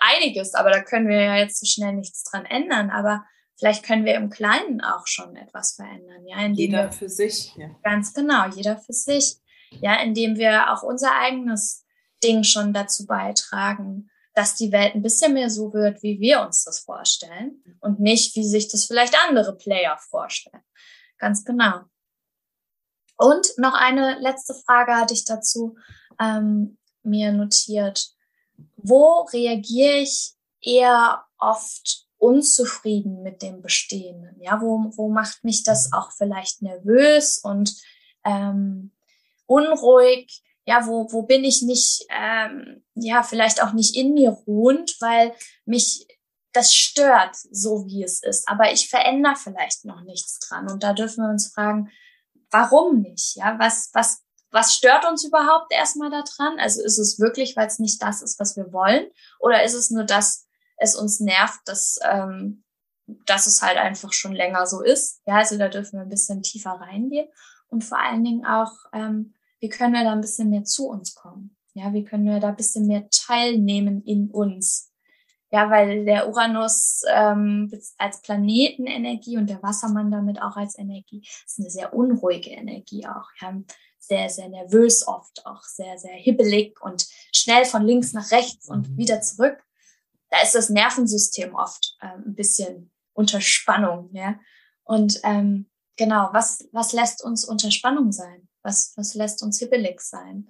einiges, 0.00 0.54
aber 0.54 0.70
da 0.70 0.82
können 0.82 1.08
wir 1.08 1.20
ja 1.20 1.36
jetzt 1.36 1.58
so 1.58 1.66
schnell 1.66 1.92
nichts 1.94 2.24
dran 2.24 2.46
ändern. 2.46 2.90
Aber 2.90 3.24
vielleicht 3.58 3.84
können 3.84 4.04
wir 4.04 4.14
im 4.14 4.30
Kleinen 4.30 4.80
auch 4.80 5.06
schon 5.06 5.36
etwas 5.36 5.74
verändern. 5.74 6.26
Ja, 6.26 6.38
indem 6.38 6.54
jeder 6.54 6.84
wir, 6.84 6.92
für 6.92 7.08
sich. 7.08 7.54
Ja. 7.56 7.68
Ganz 7.82 8.14
genau, 8.14 8.46
jeder 8.48 8.78
für 8.78 8.92
sich. 8.92 9.36
Ja, 9.80 10.00
indem 10.02 10.36
wir 10.36 10.72
auch 10.72 10.82
unser 10.82 11.16
eigenes 11.18 11.81
Ding 12.22 12.44
schon 12.44 12.72
dazu 12.72 13.06
beitragen, 13.06 14.10
dass 14.34 14.54
die 14.54 14.72
Welt 14.72 14.94
ein 14.94 15.02
bisschen 15.02 15.34
mehr 15.34 15.50
so 15.50 15.72
wird, 15.74 16.02
wie 16.02 16.18
wir 16.20 16.40
uns 16.40 16.64
das 16.64 16.80
vorstellen 16.80 17.62
und 17.80 18.00
nicht, 18.00 18.34
wie 18.36 18.44
sich 18.44 18.68
das 18.68 18.86
vielleicht 18.86 19.14
andere 19.26 19.56
Player 19.56 19.98
vorstellen. 19.98 20.62
Ganz 21.18 21.44
genau. 21.44 21.82
Und 23.16 23.52
noch 23.58 23.74
eine 23.74 24.18
letzte 24.20 24.54
Frage 24.54 24.94
hatte 24.94 25.14
ich 25.14 25.24
dazu. 25.24 25.76
Ähm, 26.18 26.78
mir 27.02 27.32
notiert, 27.32 28.08
wo 28.76 29.22
reagiere 29.32 29.98
ich 29.98 30.32
eher 30.60 31.24
oft 31.38 32.06
unzufrieden 32.18 33.22
mit 33.22 33.42
dem 33.42 33.60
Bestehenden? 33.62 34.40
Ja, 34.40 34.60
wo, 34.60 34.90
wo 34.96 35.08
macht 35.08 35.44
mich 35.44 35.64
das 35.64 35.92
auch 35.92 36.12
vielleicht 36.12 36.62
nervös 36.62 37.38
und 37.38 37.76
ähm, 38.24 38.92
unruhig? 39.46 40.42
Ja, 40.64 40.86
wo, 40.86 41.10
wo 41.10 41.22
bin 41.22 41.44
ich 41.44 41.62
nicht, 41.62 42.06
ähm, 42.10 42.84
ja, 42.94 43.22
vielleicht 43.22 43.62
auch 43.62 43.72
nicht 43.72 43.96
in 43.96 44.14
mir 44.14 44.30
ruhend, 44.30 44.96
weil 45.00 45.34
mich 45.64 46.06
das 46.52 46.74
stört, 46.74 47.34
so 47.50 47.86
wie 47.86 48.04
es 48.04 48.22
ist. 48.22 48.48
Aber 48.48 48.72
ich 48.72 48.88
verändere 48.88 49.36
vielleicht 49.36 49.84
noch 49.84 50.02
nichts 50.02 50.38
dran. 50.38 50.70
Und 50.70 50.82
da 50.82 50.92
dürfen 50.92 51.24
wir 51.24 51.30
uns 51.30 51.52
fragen, 51.52 51.90
warum 52.50 53.00
nicht? 53.00 53.36
Ja, 53.36 53.58
was, 53.58 53.90
was 53.92 54.22
was 54.52 54.74
stört 54.74 55.06
uns 55.06 55.24
überhaupt 55.24 55.72
erstmal 55.72 56.10
daran? 56.10 56.60
Also 56.60 56.82
ist 56.82 56.98
es 56.98 57.18
wirklich, 57.18 57.56
weil 57.56 57.66
es 57.66 57.78
nicht 57.78 58.00
das 58.02 58.22
ist, 58.22 58.38
was 58.38 58.54
wir 58.56 58.72
wollen? 58.72 59.10
Oder 59.40 59.64
ist 59.64 59.74
es 59.74 59.90
nur, 59.90 60.04
dass 60.04 60.46
es 60.76 60.94
uns 60.94 61.20
nervt, 61.20 61.60
dass, 61.64 61.98
ähm, 62.04 62.62
dass 63.26 63.46
es 63.46 63.62
halt 63.62 63.78
einfach 63.78 64.12
schon 64.12 64.32
länger 64.32 64.66
so 64.66 64.82
ist? 64.82 65.22
Ja, 65.26 65.36
also 65.36 65.56
da 65.56 65.68
dürfen 65.68 65.94
wir 65.94 66.02
ein 66.02 66.10
bisschen 66.10 66.42
tiefer 66.42 66.72
reingehen. 66.72 67.28
Und 67.68 67.82
vor 67.82 67.98
allen 67.98 68.22
Dingen 68.22 68.44
auch, 68.44 68.72
ähm, 68.92 69.34
wie 69.62 69.70
können 69.70 69.94
wir 69.94 70.04
da 70.04 70.12
ein 70.12 70.20
bisschen 70.20 70.50
mehr 70.50 70.64
zu 70.64 70.88
uns 70.88 71.14
kommen? 71.14 71.56
Ja, 71.72 71.94
wie 71.94 72.04
können 72.04 72.26
wir 72.26 72.38
da 72.40 72.48
ein 72.48 72.56
bisschen 72.56 72.86
mehr 72.86 73.08
teilnehmen 73.08 74.02
in 74.02 74.30
uns? 74.30 74.90
Ja, 75.50 75.70
weil 75.70 76.04
der 76.04 76.28
Uranus 76.28 77.02
ähm, 77.10 77.72
als 77.96 78.20
Planetenenergie 78.20 79.38
und 79.38 79.48
der 79.48 79.62
Wassermann 79.62 80.10
damit 80.10 80.40
auch 80.40 80.56
als 80.56 80.78
Energie 80.78 81.26
ist 81.46 81.58
eine 81.58 81.70
sehr 81.70 81.94
unruhige 81.94 82.50
Energie 82.50 83.06
auch. 83.06 83.28
Ja 83.40 83.54
sehr, 84.02 84.28
sehr 84.28 84.48
nervös 84.48 85.06
oft, 85.06 85.46
auch 85.46 85.62
sehr, 85.62 85.96
sehr 85.96 86.14
hibbelig 86.14 86.80
und 86.82 87.06
schnell 87.32 87.64
von 87.64 87.86
links 87.86 88.12
nach 88.12 88.30
rechts 88.32 88.68
und 88.68 88.90
mhm. 88.90 88.96
wieder 88.98 89.20
zurück. 89.22 89.62
Da 90.28 90.42
ist 90.42 90.54
das 90.54 90.70
Nervensystem 90.70 91.54
oft 91.54 91.96
ähm, 92.02 92.24
ein 92.26 92.34
bisschen 92.34 92.90
unter 93.12 93.40
Spannung, 93.40 94.10
ja. 94.12 94.38
Und 94.82 95.20
ähm, 95.22 95.70
genau, 95.96 96.30
was, 96.32 96.68
was 96.72 96.92
lässt 96.92 97.22
uns 97.22 97.44
unter 97.44 97.70
Spannung 97.70 98.10
sein? 98.10 98.48
Was, 98.62 98.92
was 98.96 99.14
lässt 99.14 99.42
uns 99.42 99.58
hibbelig 99.58 100.00
sein? 100.00 100.48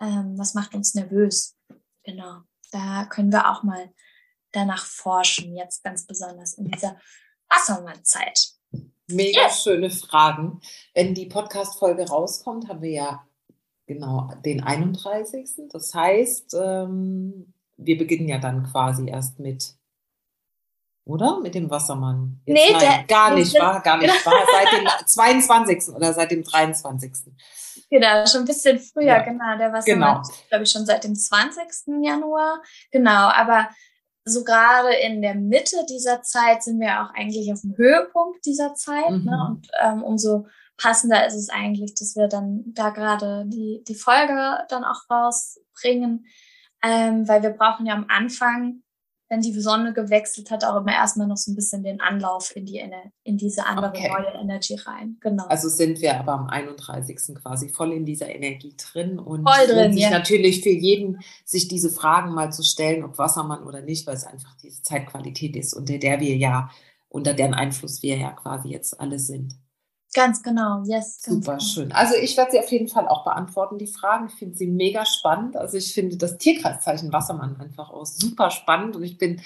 Ähm, 0.00 0.38
was 0.38 0.54
macht 0.54 0.74
uns 0.74 0.94
nervös? 0.94 1.56
Genau, 2.04 2.40
da 2.72 3.04
können 3.04 3.32
wir 3.32 3.50
auch 3.50 3.62
mal 3.62 3.92
danach 4.52 4.84
forschen, 4.84 5.56
jetzt 5.56 5.84
ganz 5.84 6.06
besonders 6.06 6.54
in 6.54 6.66
dieser 6.66 6.98
Wassermann-Zeit. 7.48 8.54
Mega 9.08 9.42
yes. 9.42 9.62
schöne 9.62 9.90
Fragen. 9.90 10.60
Wenn 10.94 11.14
die 11.14 11.26
Podcast-Folge 11.26 12.08
rauskommt, 12.08 12.68
haben 12.68 12.82
wir 12.82 12.90
ja 12.90 13.26
genau 13.86 14.30
den 14.44 14.62
31. 14.62 15.68
Das 15.70 15.94
heißt, 15.94 16.54
ähm, 16.54 17.52
wir 17.76 17.98
beginnen 17.98 18.28
ja 18.28 18.38
dann 18.38 18.64
quasi 18.64 19.08
erst 19.08 19.40
mit, 19.40 19.74
oder? 21.04 21.40
Mit 21.40 21.54
dem 21.54 21.70
Wassermann. 21.70 22.40
Jetzt 22.46 22.54
nee, 22.54 22.72
nein, 22.72 22.80
der, 22.80 23.04
gar 23.06 23.34
nicht, 23.34 23.54
war 23.58 23.80
gar 23.80 23.98
nicht, 23.98 24.08
war 24.26 24.46
seit 24.52 24.72
dem 24.72 24.88
22. 25.06 25.94
oder 25.94 26.12
seit 26.12 26.30
dem 26.30 26.42
23. 26.42 27.12
Genau, 27.90 28.26
schon 28.26 28.42
ein 28.42 28.46
bisschen 28.46 28.78
früher, 28.78 29.04
ja. 29.04 29.22
genau. 29.22 29.58
Der 29.58 29.72
Wassermann, 29.72 30.22
genau. 30.22 30.34
glaube 30.48 30.64
ich, 30.64 30.70
schon 30.70 30.86
seit 30.86 31.04
dem 31.04 31.16
20. 31.16 32.04
Januar. 32.04 32.62
Genau, 32.92 33.28
aber 33.30 33.68
so 34.24 34.44
gerade 34.44 34.94
in 34.94 35.22
der 35.22 35.34
Mitte 35.34 35.76
dieser 35.88 36.22
Zeit 36.22 36.62
sind 36.62 36.80
wir 36.80 37.02
auch 37.02 37.14
eigentlich 37.14 37.52
auf 37.52 37.62
dem 37.62 37.76
Höhepunkt 37.76 38.44
dieser 38.44 38.74
Zeit. 38.74 39.10
Ne? 39.10 39.18
Mhm. 39.18 39.24
Ne? 39.24 39.46
Und 39.48 39.68
ähm, 39.82 40.02
umso 40.04 40.46
passender 40.76 41.26
ist 41.26 41.34
es 41.34 41.50
eigentlich, 41.50 41.94
dass 41.94 42.16
wir 42.16 42.28
dann 42.28 42.62
da 42.66 42.90
gerade 42.90 43.44
die, 43.46 43.82
die 43.86 43.94
Folge 43.94 44.58
dann 44.68 44.84
auch 44.84 45.10
rausbringen, 45.10 46.26
ähm, 46.82 47.28
weil 47.28 47.42
wir 47.42 47.50
brauchen 47.50 47.86
ja 47.86 47.94
am 47.94 48.06
Anfang 48.08 48.82
wenn 49.30 49.40
die 49.42 49.58
Sonne 49.58 49.92
gewechselt 49.92 50.50
hat, 50.50 50.64
auch 50.64 50.80
immer 50.80 50.92
erstmal 50.92 51.28
noch 51.28 51.36
so 51.36 51.52
ein 51.52 51.54
bisschen 51.54 51.84
den 51.84 52.00
Anlauf 52.00 52.54
in, 52.56 52.66
die, 52.66 52.82
in 53.22 53.36
diese 53.38 53.64
andere 53.64 53.90
okay. 53.90 54.08
neue 54.08 54.42
Energie 54.42 54.74
rein. 54.74 55.18
Genau. 55.20 55.44
Also 55.46 55.68
sind 55.68 56.00
wir 56.00 56.18
aber 56.18 56.32
am 56.32 56.48
31. 56.48 57.36
quasi 57.36 57.68
voll 57.68 57.92
in 57.92 58.04
dieser 58.04 58.28
Energie 58.28 58.74
drin 58.76 59.20
und 59.20 59.48
voll 59.48 59.68
drin, 59.68 59.92
sich 59.92 60.02
ja. 60.02 60.10
natürlich 60.10 60.62
für 60.62 60.70
jeden, 60.70 61.20
sich 61.44 61.68
diese 61.68 61.90
Fragen 61.90 62.34
mal 62.34 62.52
zu 62.52 62.64
stellen, 62.64 63.04
ob 63.04 63.18
Wassermann 63.18 63.62
oder 63.62 63.82
nicht, 63.82 64.04
weil 64.08 64.16
es 64.16 64.26
einfach 64.26 64.56
diese 64.56 64.82
Zeitqualität 64.82 65.54
ist, 65.54 65.74
unter 65.74 65.98
der 65.98 66.18
wir 66.18 66.36
ja, 66.36 66.68
unter 67.08 67.32
deren 67.32 67.54
Einfluss 67.54 68.02
wir 68.02 68.16
ja 68.16 68.32
quasi 68.32 68.70
jetzt 68.70 68.98
alle 68.98 69.20
sind. 69.20 69.54
Ganz 70.12 70.42
genau, 70.42 70.82
yes. 70.84 71.22
Super 71.22 71.58
genau. 71.58 71.64
schön. 71.64 71.92
Also 71.92 72.14
ich 72.16 72.36
werde 72.36 72.52
sie 72.52 72.58
auf 72.58 72.70
jeden 72.70 72.88
Fall 72.88 73.06
auch 73.06 73.24
beantworten, 73.24 73.78
die 73.78 73.86
Fragen. 73.86 74.26
Ich 74.26 74.34
finde 74.34 74.56
sie 74.56 74.66
mega 74.66 75.06
spannend. 75.06 75.56
Also 75.56 75.76
ich 75.76 75.94
finde 75.94 76.16
das 76.16 76.38
Tierkreiszeichen 76.38 77.12
Wassermann 77.12 77.60
einfach 77.60 77.90
auch 77.90 78.06
super 78.06 78.50
spannend 78.50 78.96
und 78.96 79.04
ich 79.04 79.18
bin 79.18 79.40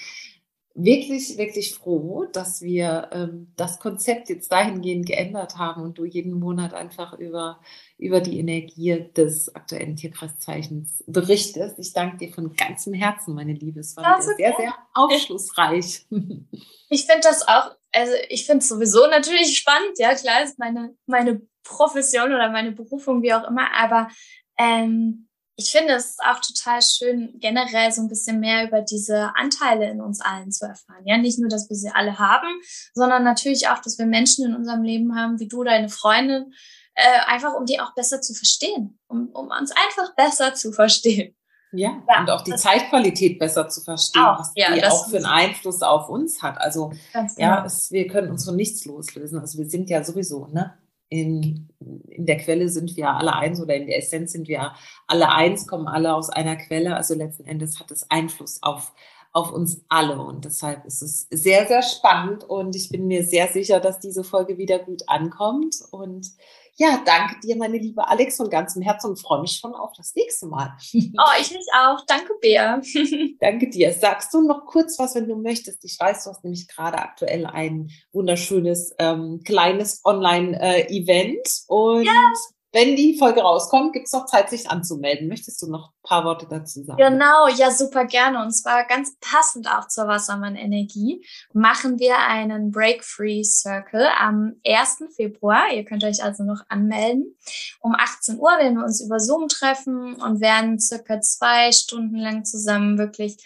wirklich, 0.75 1.37
wirklich 1.37 1.73
froh, 1.73 2.25
dass 2.25 2.61
wir 2.61 3.09
ähm, 3.13 3.53
das 3.55 3.79
Konzept 3.79 4.27
jetzt 4.27 4.51
dahingehend 4.51 5.05
geändert 5.05 5.57
haben 5.57 5.81
und 5.81 5.97
du 5.97 6.03
jeden 6.03 6.33
Monat 6.33 6.73
einfach 6.73 7.13
über, 7.13 7.59
über 7.97 8.19
die 8.19 8.39
Energie 8.39 9.09
des 9.15 9.55
aktuellen 9.55 9.95
Tierkreiszeichens 9.95 11.03
berichtest. 11.07 11.79
Ich 11.79 11.93
danke 11.93 12.17
dir 12.17 12.33
von 12.33 12.55
ganzem 12.55 12.93
Herzen, 12.93 13.35
meine 13.35 13.53
Liebe. 13.53 13.79
Es 13.79 13.95
war 13.95 14.21
sehr, 14.21 14.53
sehr 14.57 14.73
aufschlussreich. 14.93 16.05
Ich 16.87 17.07
finde 17.07 17.21
das 17.23 17.47
auch 17.47 17.71
also 17.95 18.13
ich 18.29 18.45
finde 18.45 18.59
es 18.59 18.69
sowieso 18.69 19.07
natürlich 19.07 19.57
spannend, 19.57 19.97
ja 19.97 20.13
klar, 20.15 20.43
ist 20.43 20.59
meine, 20.59 20.95
meine 21.05 21.41
Profession 21.63 22.33
oder 22.33 22.49
meine 22.49 22.71
Berufung, 22.71 23.21
wie 23.21 23.33
auch 23.33 23.47
immer, 23.47 23.73
aber 23.73 24.09
ähm, 24.57 25.27
ich 25.57 25.71
finde 25.71 25.93
es 25.93 26.17
auch 26.19 26.41
total 26.41 26.81
schön, 26.81 27.39
generell 27.39 27.91
so 27.91 28.01
ein 28.01 28.09
bisschen 28.09 28.41
mehr 28.41 28.67
über 28.67 28.81
diese 28.81 29.31
Anteile 29.35 29.89
in 29.89 30.01
uns 30.01 30.19
allen 30.19 30.51
zu 30.51 30.65
erfahren. 30.65 31.05
Ja, 31.05 31.17
nicht 31.17 31.39
nur, 31.39 31.47
dass 31.47 31.69
wir 31.69 31.77
sie 31.77 31.91
alle 31.93 32.19
haben, 32.19 32.47
sondern 32.93 33.23
natürlich 33.23 33.69
auch, 33.69 33.79
dass 33.79 33.97
wir 33.97 34.05
Menschen 34.05 34.45
in 34.45 34.55
unserem 34.55 34.83
Leben 34.83 35.15
haben, 35.15 35.39
wie 35.39 35.47
du, 35.47 35.63
deine 35.63 35.87
Freundin, 35.87 36.53
äh, 36.93 37.19
einfach 37.27 37.53
um 37.53 37.65
die 37.65 37.79
auch 37.79 37.93
besser 37.93 38.19
zu 38.21 38.33
verstehen, 38.33 38.99
um, 39.07 39.29
um 39.29 39.47
uns 39.47 39.71
einfach 39.71 40.13
besser 40.15 40.55
zu 40.55 40.73
verstehen. 40.73 41.35
Ja, 41.77 42.01
ja, 42.09 42.21
und 42.21 42.29
auch 42.29 42.41
die 42.41 42.55
Zeitqualität 42.55 43.39
besser 43.39 43.67
zu 43.67 43.81
verstehen, 43.81 44.23
auch, 44.23 44.39
was 44.39 44.51
ja, 44.55 44.73
die 44.73 44.83
auch 44.83 45.09
für 45.09 45.17
einen 45.17 45.25
Einfluss 45.25 45.81
auf 45.81 46.09
uns 46.09 46.41
hat. 46.41 46.59
Also 46.59 46.91
genau. 47.13 47.29
ja, 47.37 47.65
es, 47.65 47.91
wir 47.91 48.07
können 48.07 48.29
uns 48.29 48.45
von 48.45 48.55
nichts 48.55 48.85
loslösen. 48.85 49.39
Also 49.39 49.57
wir 49.57 49.69
sind 49.69 49.89
ja 49.89 50.03
sowieso, 50.03 50.47
ne? 50.47 50.73
In, 51.07 51.69
in 52.09 52.25
der 52.25 52.37
Quelle 52.37 52.67
sind 52.67 52.97
wir 52.97 53.11
alle 53.11 53.35
eins 53.35 53.61
oder 53.61 53.75
in 53.75 53.85
der 53.85 53.99
Essenz 53.99 54.31
sind 54.31 54.47
wir 54.47 54.73
alle 55.05 55.29
eins, 55.29 55.67
kommen 55.67 55.87
alle 55.87 56.15
aus 56.15 56.29
einer 56.29 56.55
Quelle. 56.55 56.95
Also 56.95 57.13
letzten 57.13 57.45
Endes 57.45 57.79
hat 57.79 57.91
es 57.91 58.09
Einfluss 58.09 58.61
auf, 58.63 58.91
auf 59.31 59.51
uns 59.51 59.85
alle. 59.87 60.19
Und 60.19 60.45
deshalb 60.45 60.83
ist 60.85 61.03
es 61.03 61.27
sehr, 61.29 61.67
sehr 61.67 61.83
spannend. 61.83 62.43
Und 62.43 62.75
ich 62.75 62.89
bin 62.89 63.05
mir 63.07 63.23
sehr 63.23 63.47
sicher, 63.49 63.79
dass 63.79 63.99
diese 63.99 64.23
Folge 64.23 64.57
wieder 64.57 64.79
gut 64.79 65.03
ankommt. 65.07 65.75
Und 65.91 66.31
ja, 66.77 67.01
danke 67.05 67.39
dir, 67.39 67.55
meine 67.55 67.77
liebe 67.77 68.07
Alex, 68.07 68.37
von 68.37 68.49
ganzem 68.49 68.81
Herzen 68.81 69.11
und 69.11 69.21
freue 69.21 69.41
mich 69.41 69.53
schon 69.53 69.73
auf 69.73 69.91
das 69.95 70.13
nächste 70.15 70.47
Mal. 70.47 70.75
Oh, 71.17 71.41
ich 71.41 71.51
mich 71.51 71.65
auch. 71.79 72.05
Danke, 72.07 72.33
Bea. 72.41 72.81
danke 73.39 73.69
dir. 73.69 73.93
Sagst 73.93 74.33
du 74.33 74.41
noch 74.41 74.65
kurz 74.65 74.99
was, 74.99 75.15
wenn 75.15 75.27
du 75.27 75.35
möchtest? 75.35 75.83
Ich 75.85 75.97
weiß, 75.99 76.23
du 76.23 76.29
hast 76.29 76.43
nämlich 76.43 76.67
gerade 76.67 76.97
aktuell 76.97 77.45
ein 77.45 77.89
wunderschönes 78.11 78.93
ähm, 78.99 79.41
kleines 79.43 80.01
Online-Event 80.03 81.47
äh, 81.47 81.73
und 81.73 82.05
ja 82.05 82.31
wenn 82.75 82.97
die 82.97 83.17
Folge 83.17 83.39
rauskommt, 83.39 83.93
gibt 83.93 84.07
es 84.07 84.11
noch 84.11 84.25
Zeit, 84.25 84.49
sich 84.49 84.69
anzumelden. 84.69 85.29
Möchtest 85.29 85.61
du 85.61 85.71
noch 85.71 85.91
ein 85.91 86.03
paar 86.03 86.25
Worte 86.25 86.45
dazu 86.45 86.83
sagen? 86.83 86.97
Genau, 86.97 87.47
ja, 87.47 87.71
super 87.71 88.03
gerne. 88.03 88.41
Und 88.41 88.51
zwar 88.51 88.85
ganz 88.85 89.15
passend 89.21 89.69
auch 89.69 89.87
zur 89.87 90.09
Wassermann-Energie 90.09 91.25
machen 91.53 91.99
wir 91.99 92.17
einen 92.17 92.71
Break-Free 92.71 93.43
Circle 93.45 94.05
am 94.19 94.55
1. 94.67 95.15
Februar. 95.15 95.71
Ihr 95.73 95.85
könnt 95.85 96.03
euch 96.03 96.21
also 96.21 96.43
noch 96.43 96.63
anmelden. 96.67 97.37
Um 97.79 97.95
18 97.95 98.39
Uhr 98.39 98.51
werden 98.59 98.77
wir 98.77 98.83
uns 98.83 99.01
über 99.01 99.21
Zoom 99.21 99.47
treffen 99.47 100.15
und 100.15 100.41
werden 100.41 100.77
circa 100.77 101.21
zwei 101.21 101.71
Stunden 101.71 102.17
lang 102.17 102.43
zusammen 102.43 102.97
wirklich 102.97 103.37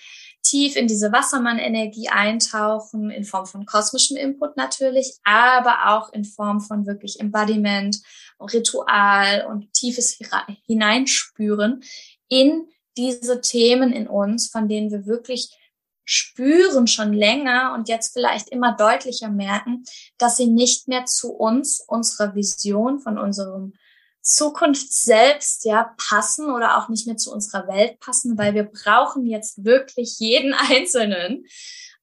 tief 0.50 0.76
in 0.76 0.88
diese 0.88 1.12
Wassermann-Energie 1.12 2.10
eintauchen, 2.10 3.10
in 3.12 3.24
Form 3.24 3.46
von 3.46 3.66
kosmischem 3.66 4.18
Input 4.18 4.58
natürlich, 4.58 5.18
aber 5.24 5.90
auch 5.90 6.12
in 6.14 6.26
Form 6.26 6.62
von 6.62 6.86
wirklich 6.86 7.20
Embodiment, 7.20 8.02
Ritual 8.40 9.46
und 9.50 9.72
tiefes 9.74 10.18
Hineinspüren 10.66 11.84
in 12.30 12.68
diese 12.98 13.42
Themen 13.42 13.92
in 13.94 14.08
uns, 14.08 14.50
von 14.50 14.68
denen 14.68 14.92
wir 14.92 15.06
wirklich 15.06 15.50
spüren 16.04 16.88
schon 16.88 17.14
länger 17.14 17.74
und 17.76 17.88
jetzt 17.88 18.14
vielleicht 18.14 18.50
immer 18.50 18.76
deutlicher 18.76 19.30
merken, 19.30 19.84
dass 20.18 20.38
sie 20.38 20.48
nicht 20.48 20.88
mehr 20.88 21.06
zu 21.06 21.34
uns, 21.34 21.84
unserer 21.88 22.34
Vision 22.34 23.00
von 23.00 23.20
unserem 23.20 23.74
Zukunft 24.30 24.94
selbst 24.94 25.66
ja 25.66 25.96
passen 25.98 26.52
oder 26.52 26.78
auch 26.78 26.88
nicht 26.88 27.08
mehr 27.08 27.18
zu 27.18 27.34
unserer 27.34 27.68
Welt 27.68 28.00
passen, 28.00 28.38
weil 28.38 28.54
wir 28.54 28.64
brauchen 28.64 29.26
jetzt 29.26 29.66
wirklich 29.66 30.20
jeden 30.20 30.54
Einzelnen 30.70 31.46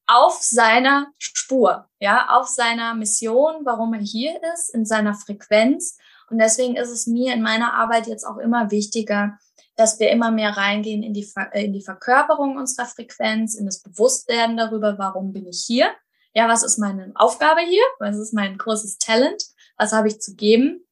auf 0.09 0.39
seiner 0.41 1.09
Spur, 1.19 1.89
ja, 2.01 2.29
auf 2.31 2.49
seiner 2.49 2.95
Mission, 2.95 3.65
warum 3.65 3.95
er 3.95 4.01
hier 4.01 4.41
ist, 4.55 4.75
in 4.75 4.85
seiner 4.85 5.15
Frequenz. 5.15 5.99
Und 6.31 6.39
deswegen 6.39 6.77
ist 6.77 6.91
es 6.91 7.07
mir 7.07 7.33
in 7.33 7.43
meiner 7.43 7.75
Arbeit 7.75 8.07
jetzt 8.07 8.25
auch 8.25 8.39
immer 8.39 8.71
wichtiger, 8.71 9.39
dass 9.77 10.01
wir 10.01 10.11
immer 10.11 10.31
mehr 10.31 10.57
reingehen 10.57 11.03
in 11.03 11.13
die, 11.13 11.29
äh, 11.53 11.65
in 11.65 11.73
die 11.73 11.83
Verkörperung 11.83 12.57
unserer 12.57 12.87
Frequenz, 12.87 13.55
in 13.55 13.67
das 13.67 13.83
Bewusstwerden 13.83 14.57
darüber, 14.57 14.99
warum 14.99 15.33
bin 15.33 15.47
ich 15.47 15.63
hier? 15.65 15.91
Ja, 16.35 16.49
was 16.49 16.63
ist 16.63 16.79
meine 16.79 17.13
Aufgabe 17.15 17.61
hier? 17.61 17.83
Was 17.99 18.17
ist 18.17 18.33
mein 18.33 18.59
großes 18.59 18.99
Talent? 18.99 19.45
Was 19.77 19.93
habe 19.93 20.09
ich 20.09 20.21
zu 20.21 20.35
geben? 20.35 20.86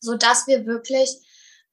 So 0.00 0.16
dass 0.16 0.46
wir 0.46 0.66
wirklich 0.66 1.10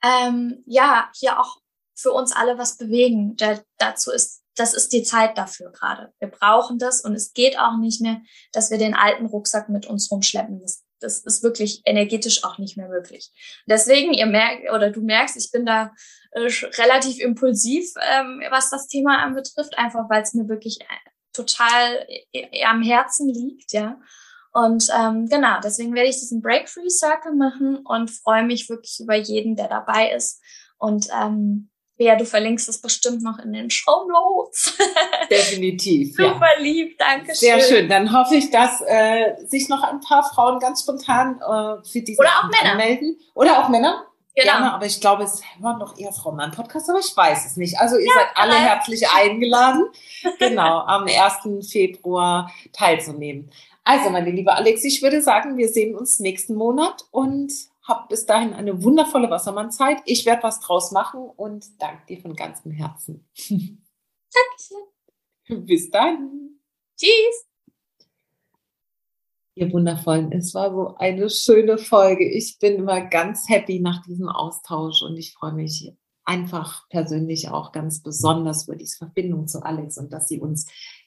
ähm, 0.04 0.64
ja 0.66 1.10
hier 1.16 1.40
auch 1.40 1.58
für 1.96 2.12
uns 2.12 2.36
alle 2.36 2.58
was 2.58 2.78
bewegen. 2.78 3.36
Da, 3.38 3.62
dazu 3.78 4.12
ist 4.12 4.44
das 4.56 4.74
ist 4.74 4.94
die 4.94 5.04
Zeit 5.04 5.38
dafür 5.38 5.72
gerade. 5.72 6.14
Wir 6.20 6.30
brauchen 6.30 6.80
das 6.80 7.02
und 7.02 7.14
es 7.14 7.34
geht 7.34 7.60
auch 7.60 7.78
nicht 7.78 8.02
mehr, 8.02 8.22
dass 8.54 8.72
wir 8.72 8.78
den 8.78 8.96
alten 8.96 9.26
Rucksack 9.26 9.70
mit 9.70 9.86
uns 9.86 10.10
rumschleppen. 10.10 10.62
Das, 10.62 10.84
das 11.00 11.20
ist 11.20 11.44
wirklich 11.44 11.82
energetisch 11.86 12.44
auch 12.44 12.58
nicht 12.58 12.78
mehr 12.78 12.88
möglich. 12.88 13.32
Deswegen, 13.68 14.14
ihr 14.14 14.26
merkt 14.26 14.72
oder 14.72 14.92
du 14.92 15.02
merkst, 15.02 15.36
ich 15.36 15.52
bin 15.52 15.66
da 15.66 15.92
äh, 16.32 16.50
relativ 16.78 17.20
impulsiv, 17.20 17.94
ähm, 18.02 18.42
was 18.50 18.70
das 18.70 18.88
Thema 18.88 19.22
anbetrifft, 19.22 19.78
einfach 19.78 20.10
weil 20.10 20.24
es 20.24 20.34
mir 20.34 20.48
wirklich 20.48 20.80
äh, 20.82 21.10
total 21.34 22.08
äh, 22.32 22.64
am 22.64 22.82
Herzen 22.82 23.28
liegt, 23.28 23.74
ja. 23.74 24.00
Und 24.56 24.88
ähm, 24.98 25.28
genau, 25.28 25.60
deswegen 25.62 25.94
werde 25.94 26.08
ich 26.08 26.16
diesen 26.16 26.42
Break-Free 26.42 26.90
Circle 26.90 27.36
machen 27.36 27.80
und 27.86 28.10
freue 28.10 28.46
mich 28.46 28.70
wirklich 28.70 29.02
über 29.02 29.16
jeden, 29.16 29.58
der 29.58 29.68
dabei 29.68 30.12
ist. 30.12 30.42
Und 30.78 31.10
ähm, 31.22 31.70
ja, 31.98 32.16
du 32.16 32.26
verlinkst 32.26 32.70
es 32.70 32.82
bestimmt 32.82 33.22
noch 33.22 33.38
in 33.38 33.52
den 33.52 33.70
Show 33.70 34.08
Notes. 34.08 34.78
Definitiv. 35.30 36.16
Super 36.16 36.48
ja. 36.58 36.62
lieb, 36.62 36.98
danke 36.98 37.36
schön. 37.36 37.36
Sehr 37.36 37.60
schön. 37.60 37.90
Dann 37.90 38.18
hoffe 38.18 38.36
ich, 38.36 38.50
dass 38.50 38.80
äh, 38.88 39.46
sich 39.46 39.68
noch 39.68 39.84
ein 39.84 40.00
paar 40.00 40.24
Frauen 40.24 40.60
ganz 40.60 40.84
spontan 40.84 41.36
äh, 41.42 41.86
für 41.86 42.00
diese 42.00 42.22
Oder 42.22 42.30
auch 42.40 42.50
Männer. 42.50 42.72
anmelden. 42.72 43.20
Oder 43.34 43.60
auch 43.60 43.68
Männer. 43.68 44.06
Genau. 44.36 44.52
Gerne, 44.52 44.74
aber 44.74 44.86
ich 44.86 45.02
glaube, 45.02 45.24
es 45.24 45.42
hören 45.60 45.80
doch 45.82 45.98
eher 45.98 46.14
Frauen 46.14 46.38
meinen 46.38 46.52
Podcast, 46.52 46.90
aber 46.90 47.00
ich 47.00 47.16
weiß 47.16 47.46
es 47.46 47.58
nicht. 47.58 47.78
Also 47.78 47.98
ihr 47.98 48.08
ja, 48.08 48.14
seid 48.14 48.28
alle 48.36 48.56
herzlich 48.56 49.10
eingeladen, 49.10 49.86
genau, 50.40 50.80
am 50.80 51.08
1. 51.08 51.70
Februar 51.70 52.50
teilzunehmen. 52.72 53.50
Also, 53.88 54.10
meine 54.10 54.32
liebe 54.32 54.52
Alex, 54.52 54.84
ich 54.84 55.04
würde 55.04 55.22
sagen, 55.22 55.58
wir 55.58 55.70
sehen 55.70 55.96
uns 55.96 56.20
nächsten 56.20 56.56
Monat 56.56 57.06
und 57.12 57.54
hab 57.84 58.10
bis 58.10 58.26
dahin 58.26 58.54
eine 58.54 58.84
wundervolle 58.84 59.30
Wassermannzeit. 59.30 60.00
Ich 60.06 60.26
werde 60.26 60.42
was 60.42 60.60
draus 60.60 60.92
machen 60.92 61.22
und 61.22 61.80
danke 61.80 62.04
dir 62.10 62.20
von 62.20 62.36
ganzem 62.36 62.72
Herzen. 62.72 63.30
Dankeschön. 63.38 63.68
Bis 65.68 65.92
dann. 65.92 66.60
Tschüss. 66.98 67.46
Ihr 69.54 69.72
Wundervollen, 69.72 70.32
es 70.32 70.54
war 70.56 70.72
so 70.72 70.96
eine 70.98 71.30
schöne 71.30 71.78
Folge. 71.78 72.28
Ich 72.28 72.58
bin 72.60 72.76
immer 72.76 73.02
ganz 73.02 73.48
happy 73.48 73.80
nach 73.80 74.02
diesem 74.02 74.28
Austausch 74.28 75.04
und 75.04 75.16
ich 75.16 75.34
freue 75.34 75.54
mich 75.54 75.94
einfach 76.26 76.90
persönlich 76.90 77.50
auch 77.50 77.72
ganz 77.72 78.02
besonders 78.02 78.68
über 78.68 78.76
diese 78.76 78.98
Verbindung 78.98 79.48
zu 79.48 79.64
Alex 79.64 79.98
und 79.98 80.12
dass 80.12 80.28
sie 80.28 80.40
uns 80.40 80.66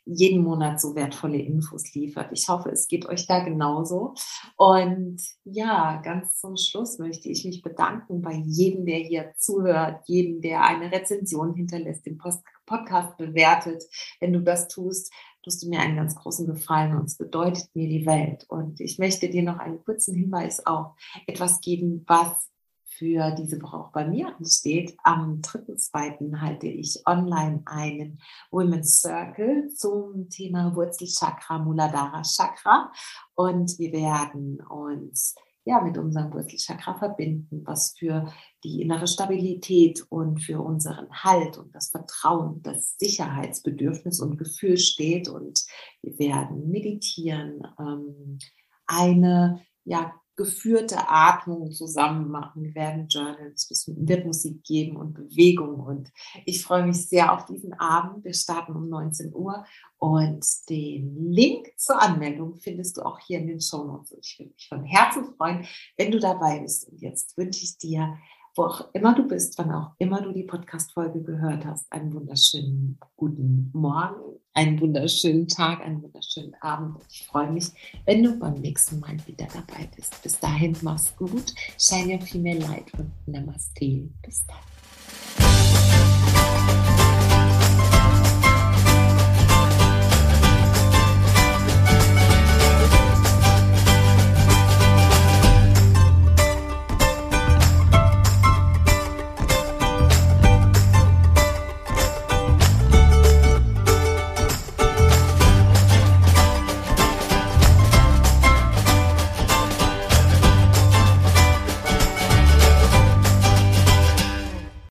jeden 0.09 0.43
Monat 0.43 0.81
so 0.81 0.95
wertvolle 0.95 1.39
Infos 1.39 1.95
liefert. 1.95 2.31
Ich 2.33 2.49
hoffe, 2.49 2.71
es 2.71 2.89
geht 2.89 3.07
euch 3.07 3.27
da 3.27 3.41
genauso. 3.41 4.15
Und 4.57 5.21
ja, 5.45 6.01
ganz 6.03 6.41
zum 6.41 6.57
Schluss 6.57 6.99
möchte 6.99 7.29
ich 7.29 7.45
mich 7.45 7.63
bedanken 7.63 8.23
bei 8.23 8.33
jedem, 8.47 8.87
der 8.87 8.99
hier 8.99 9.33
zuhört, 9.37 10.03
jedem, 10.07 10.41
der 10.41 10.65
eine 10.65 10.91
Rezension 10.91 11.55
hinterlässt, 11.55 12.07
den 12.07 12.17
Post 12.17 12.43
Podcast 12.65 13.17
bewertet. 13.17 13.83
Wenn 14.21 14.33
du 14.33 14.41
das 14.41 14.69
tust, 14.69 15.13
tust 15.43 15.63
du 15.63 15.69
mir 15.69 15.81
einen 15.81 15.97
ganz 15.97 16.15
großen 16.15 16.47
Gefallen 16.47 16.97
und 16.97 17.07
es 17.07 17.17
bedeutet 17.17 17.69
mir 17.75 17.89
die 17.89 18.07
Welt. 18.07 18.45
Und 18.49 18.81
ich 18.81 18.99
möchte 18.99 19.29
dir 19.29 19.43
noch 19.43 19.59
einen 19.59 19.83
kurzen 19.83 20.15
Hinweis 20.15 20.65
auf 20.67 20.93
etwas 21.27 21.61
geben, 21.61 22.05
was 22.07 22.51
für 22.99 23.31
diese 23.33 23.63
Woche 23.63 23.77
auch 23.77 23.93
bei 23.93 24.07
mir 24.07 24.35
ansteht. 24.37 24.97
Am 25.05 25.41
3.2. 25.41 26.41
halte 26.41 26.67
ich 26.67 27.01
online 27.07 27.63
einen 27.67 28.21
Women's 28.51 29.01
Circle 29.01 29.69
zum 29.75 30.29
Thema 30.29 30.75
Wurzelchakra, 30.75 31.59
Muladhara 31.59 32.23
Chakra. 32.23 32.91
Und 33.35 33.79
wir 33.79 33.93
werden 33.93 34.61
uns 34.61 35.35
ja, 35.65 35.83
mit 35.83 35.99
unserem 35.99 36.33
Wurzelchakra 36.33 36.95
verbinden, 36.95 37.63
was 37.67 37.95
für 37.99 38.33
die 38.65 38.81
innere 38.81 39.07
Stabilität 39.07 40.03
und 40.09 40.43
für 40.43 40.63
unseren 40.63 41.11
Halt 41.11 41.59
und 41.59 41.75
das 41.75 41.91
Vertrauen, 41.91 42.63
das 42.63 42.97
Sicherheitsbedürfnis 42.97 44.21
und 44.21 44.39
Gefühl 44.39 44.79
steht. 44.79 45.29
Und 45.29 45.63
wir 46.01 46.19
werden 46.19 46.71
meditieren, 46.71 47.63
ähm, 47.79 48.39
eine 48.87 49.61
ja, 49.85 50.15
geführte 50.39 51.09
Atmung 51.09 51.73
zusammen 51.73 52.31
machen. 52.31 52.63
Wir 52.63 52.75
werden 52.77 53.09
Journals, 53.09 53.69
es 53.71 53.89
wird 53.89 54.25
Musik 54.25 54.63
geben 54.63 54.97
und 54.97 55.13
Bewegung. 55.13 55.81
Und 55.81 56.13
ich 56.47 56.63
freue 56.63 56.87
mich 56.87 57.09
sehr 57.09 57.33
auf 57.33 57.45
diesen 57.45 57.73
Abend. 57.75 58.25
Wir 58.25 58.33
starten 58.33 58.77
um 58.77 58.89
19 58.89 59.35
Uhr 59.35 59.67
und 59.99 60.47
den 60.71 61.33
Link 61.33 61.73
zur 61.77 62.01
Anmeldung 62.01 62.57
findest 62.61 62.97
du 62.97 63.03
auch 63.03 63.19
hier 63.19 63.41
in 63.41 63.49
den 63.49 63.61
Show 63.61 63.83
Notes. 63.83 64.15
Ich 64.23 64.39
würde 64.39 64.53
mich 64.53 64.69
von 64.69 64.85
Herzen 64.85 65.25
freuen, 65.37 65.67
wenn 65.97 66.13
du 66.13 66.21
dabei 66.21 66.61
bist. 66.61 66.89
Und 66.89 67.01
jetzt 67.01 67.37
wünsche 67.37 67.65
ich 67.65 67.77
dir 67.77 68.17
wo 68.59 68.65
auch 68.65 68.93
immer 68.93 69.15
du 69.15 69.27
bist, 69.27 69.57
wann 69.57 69.71
auch 69.71 69.93
immer 69.99 70.21
du 70.21 70.33
die 70.33 70.43
Podcast-Folge 70.43 71.23
gehört 71.23 71.65
hast, 71.65 71.91
einen 71.93 72.13
wunderschönen 72.13 72.99
guten 73.17 73.71
Morgen, 73.73 74.41
einen 74.53 74.81
wunderschönen 74.81 75.47
Tag, 75.47 75.81
einen 75.81 76.03
wunderschönen 76.03 76.55
Abend. 76.61 76.99
Ich 77.09 77.25
freue 77.25 77.53
mich, 77.53 77.69
wenn 78.05 78.25
du 78.25 78.37
beim 78.37 78.55
nächsten 78.55 78.99
Mal 78.99 79.17
wieder 79.27 79.47
dabei 79.47 79.89
bist. 79.95 80.21
Bis 80.23 80.39
dahin, 80.41 80.77
mach's 80.83 81.17
gut. 81.17 81.55
Shine 81.79 82.15
your 82.15 82.21
female 82.21 82.59
light 82.59 82.93
und 82.99 83.13
Namaste. 83.27 84.11
Bis 84.23 84.45
dann. 84.47 86.18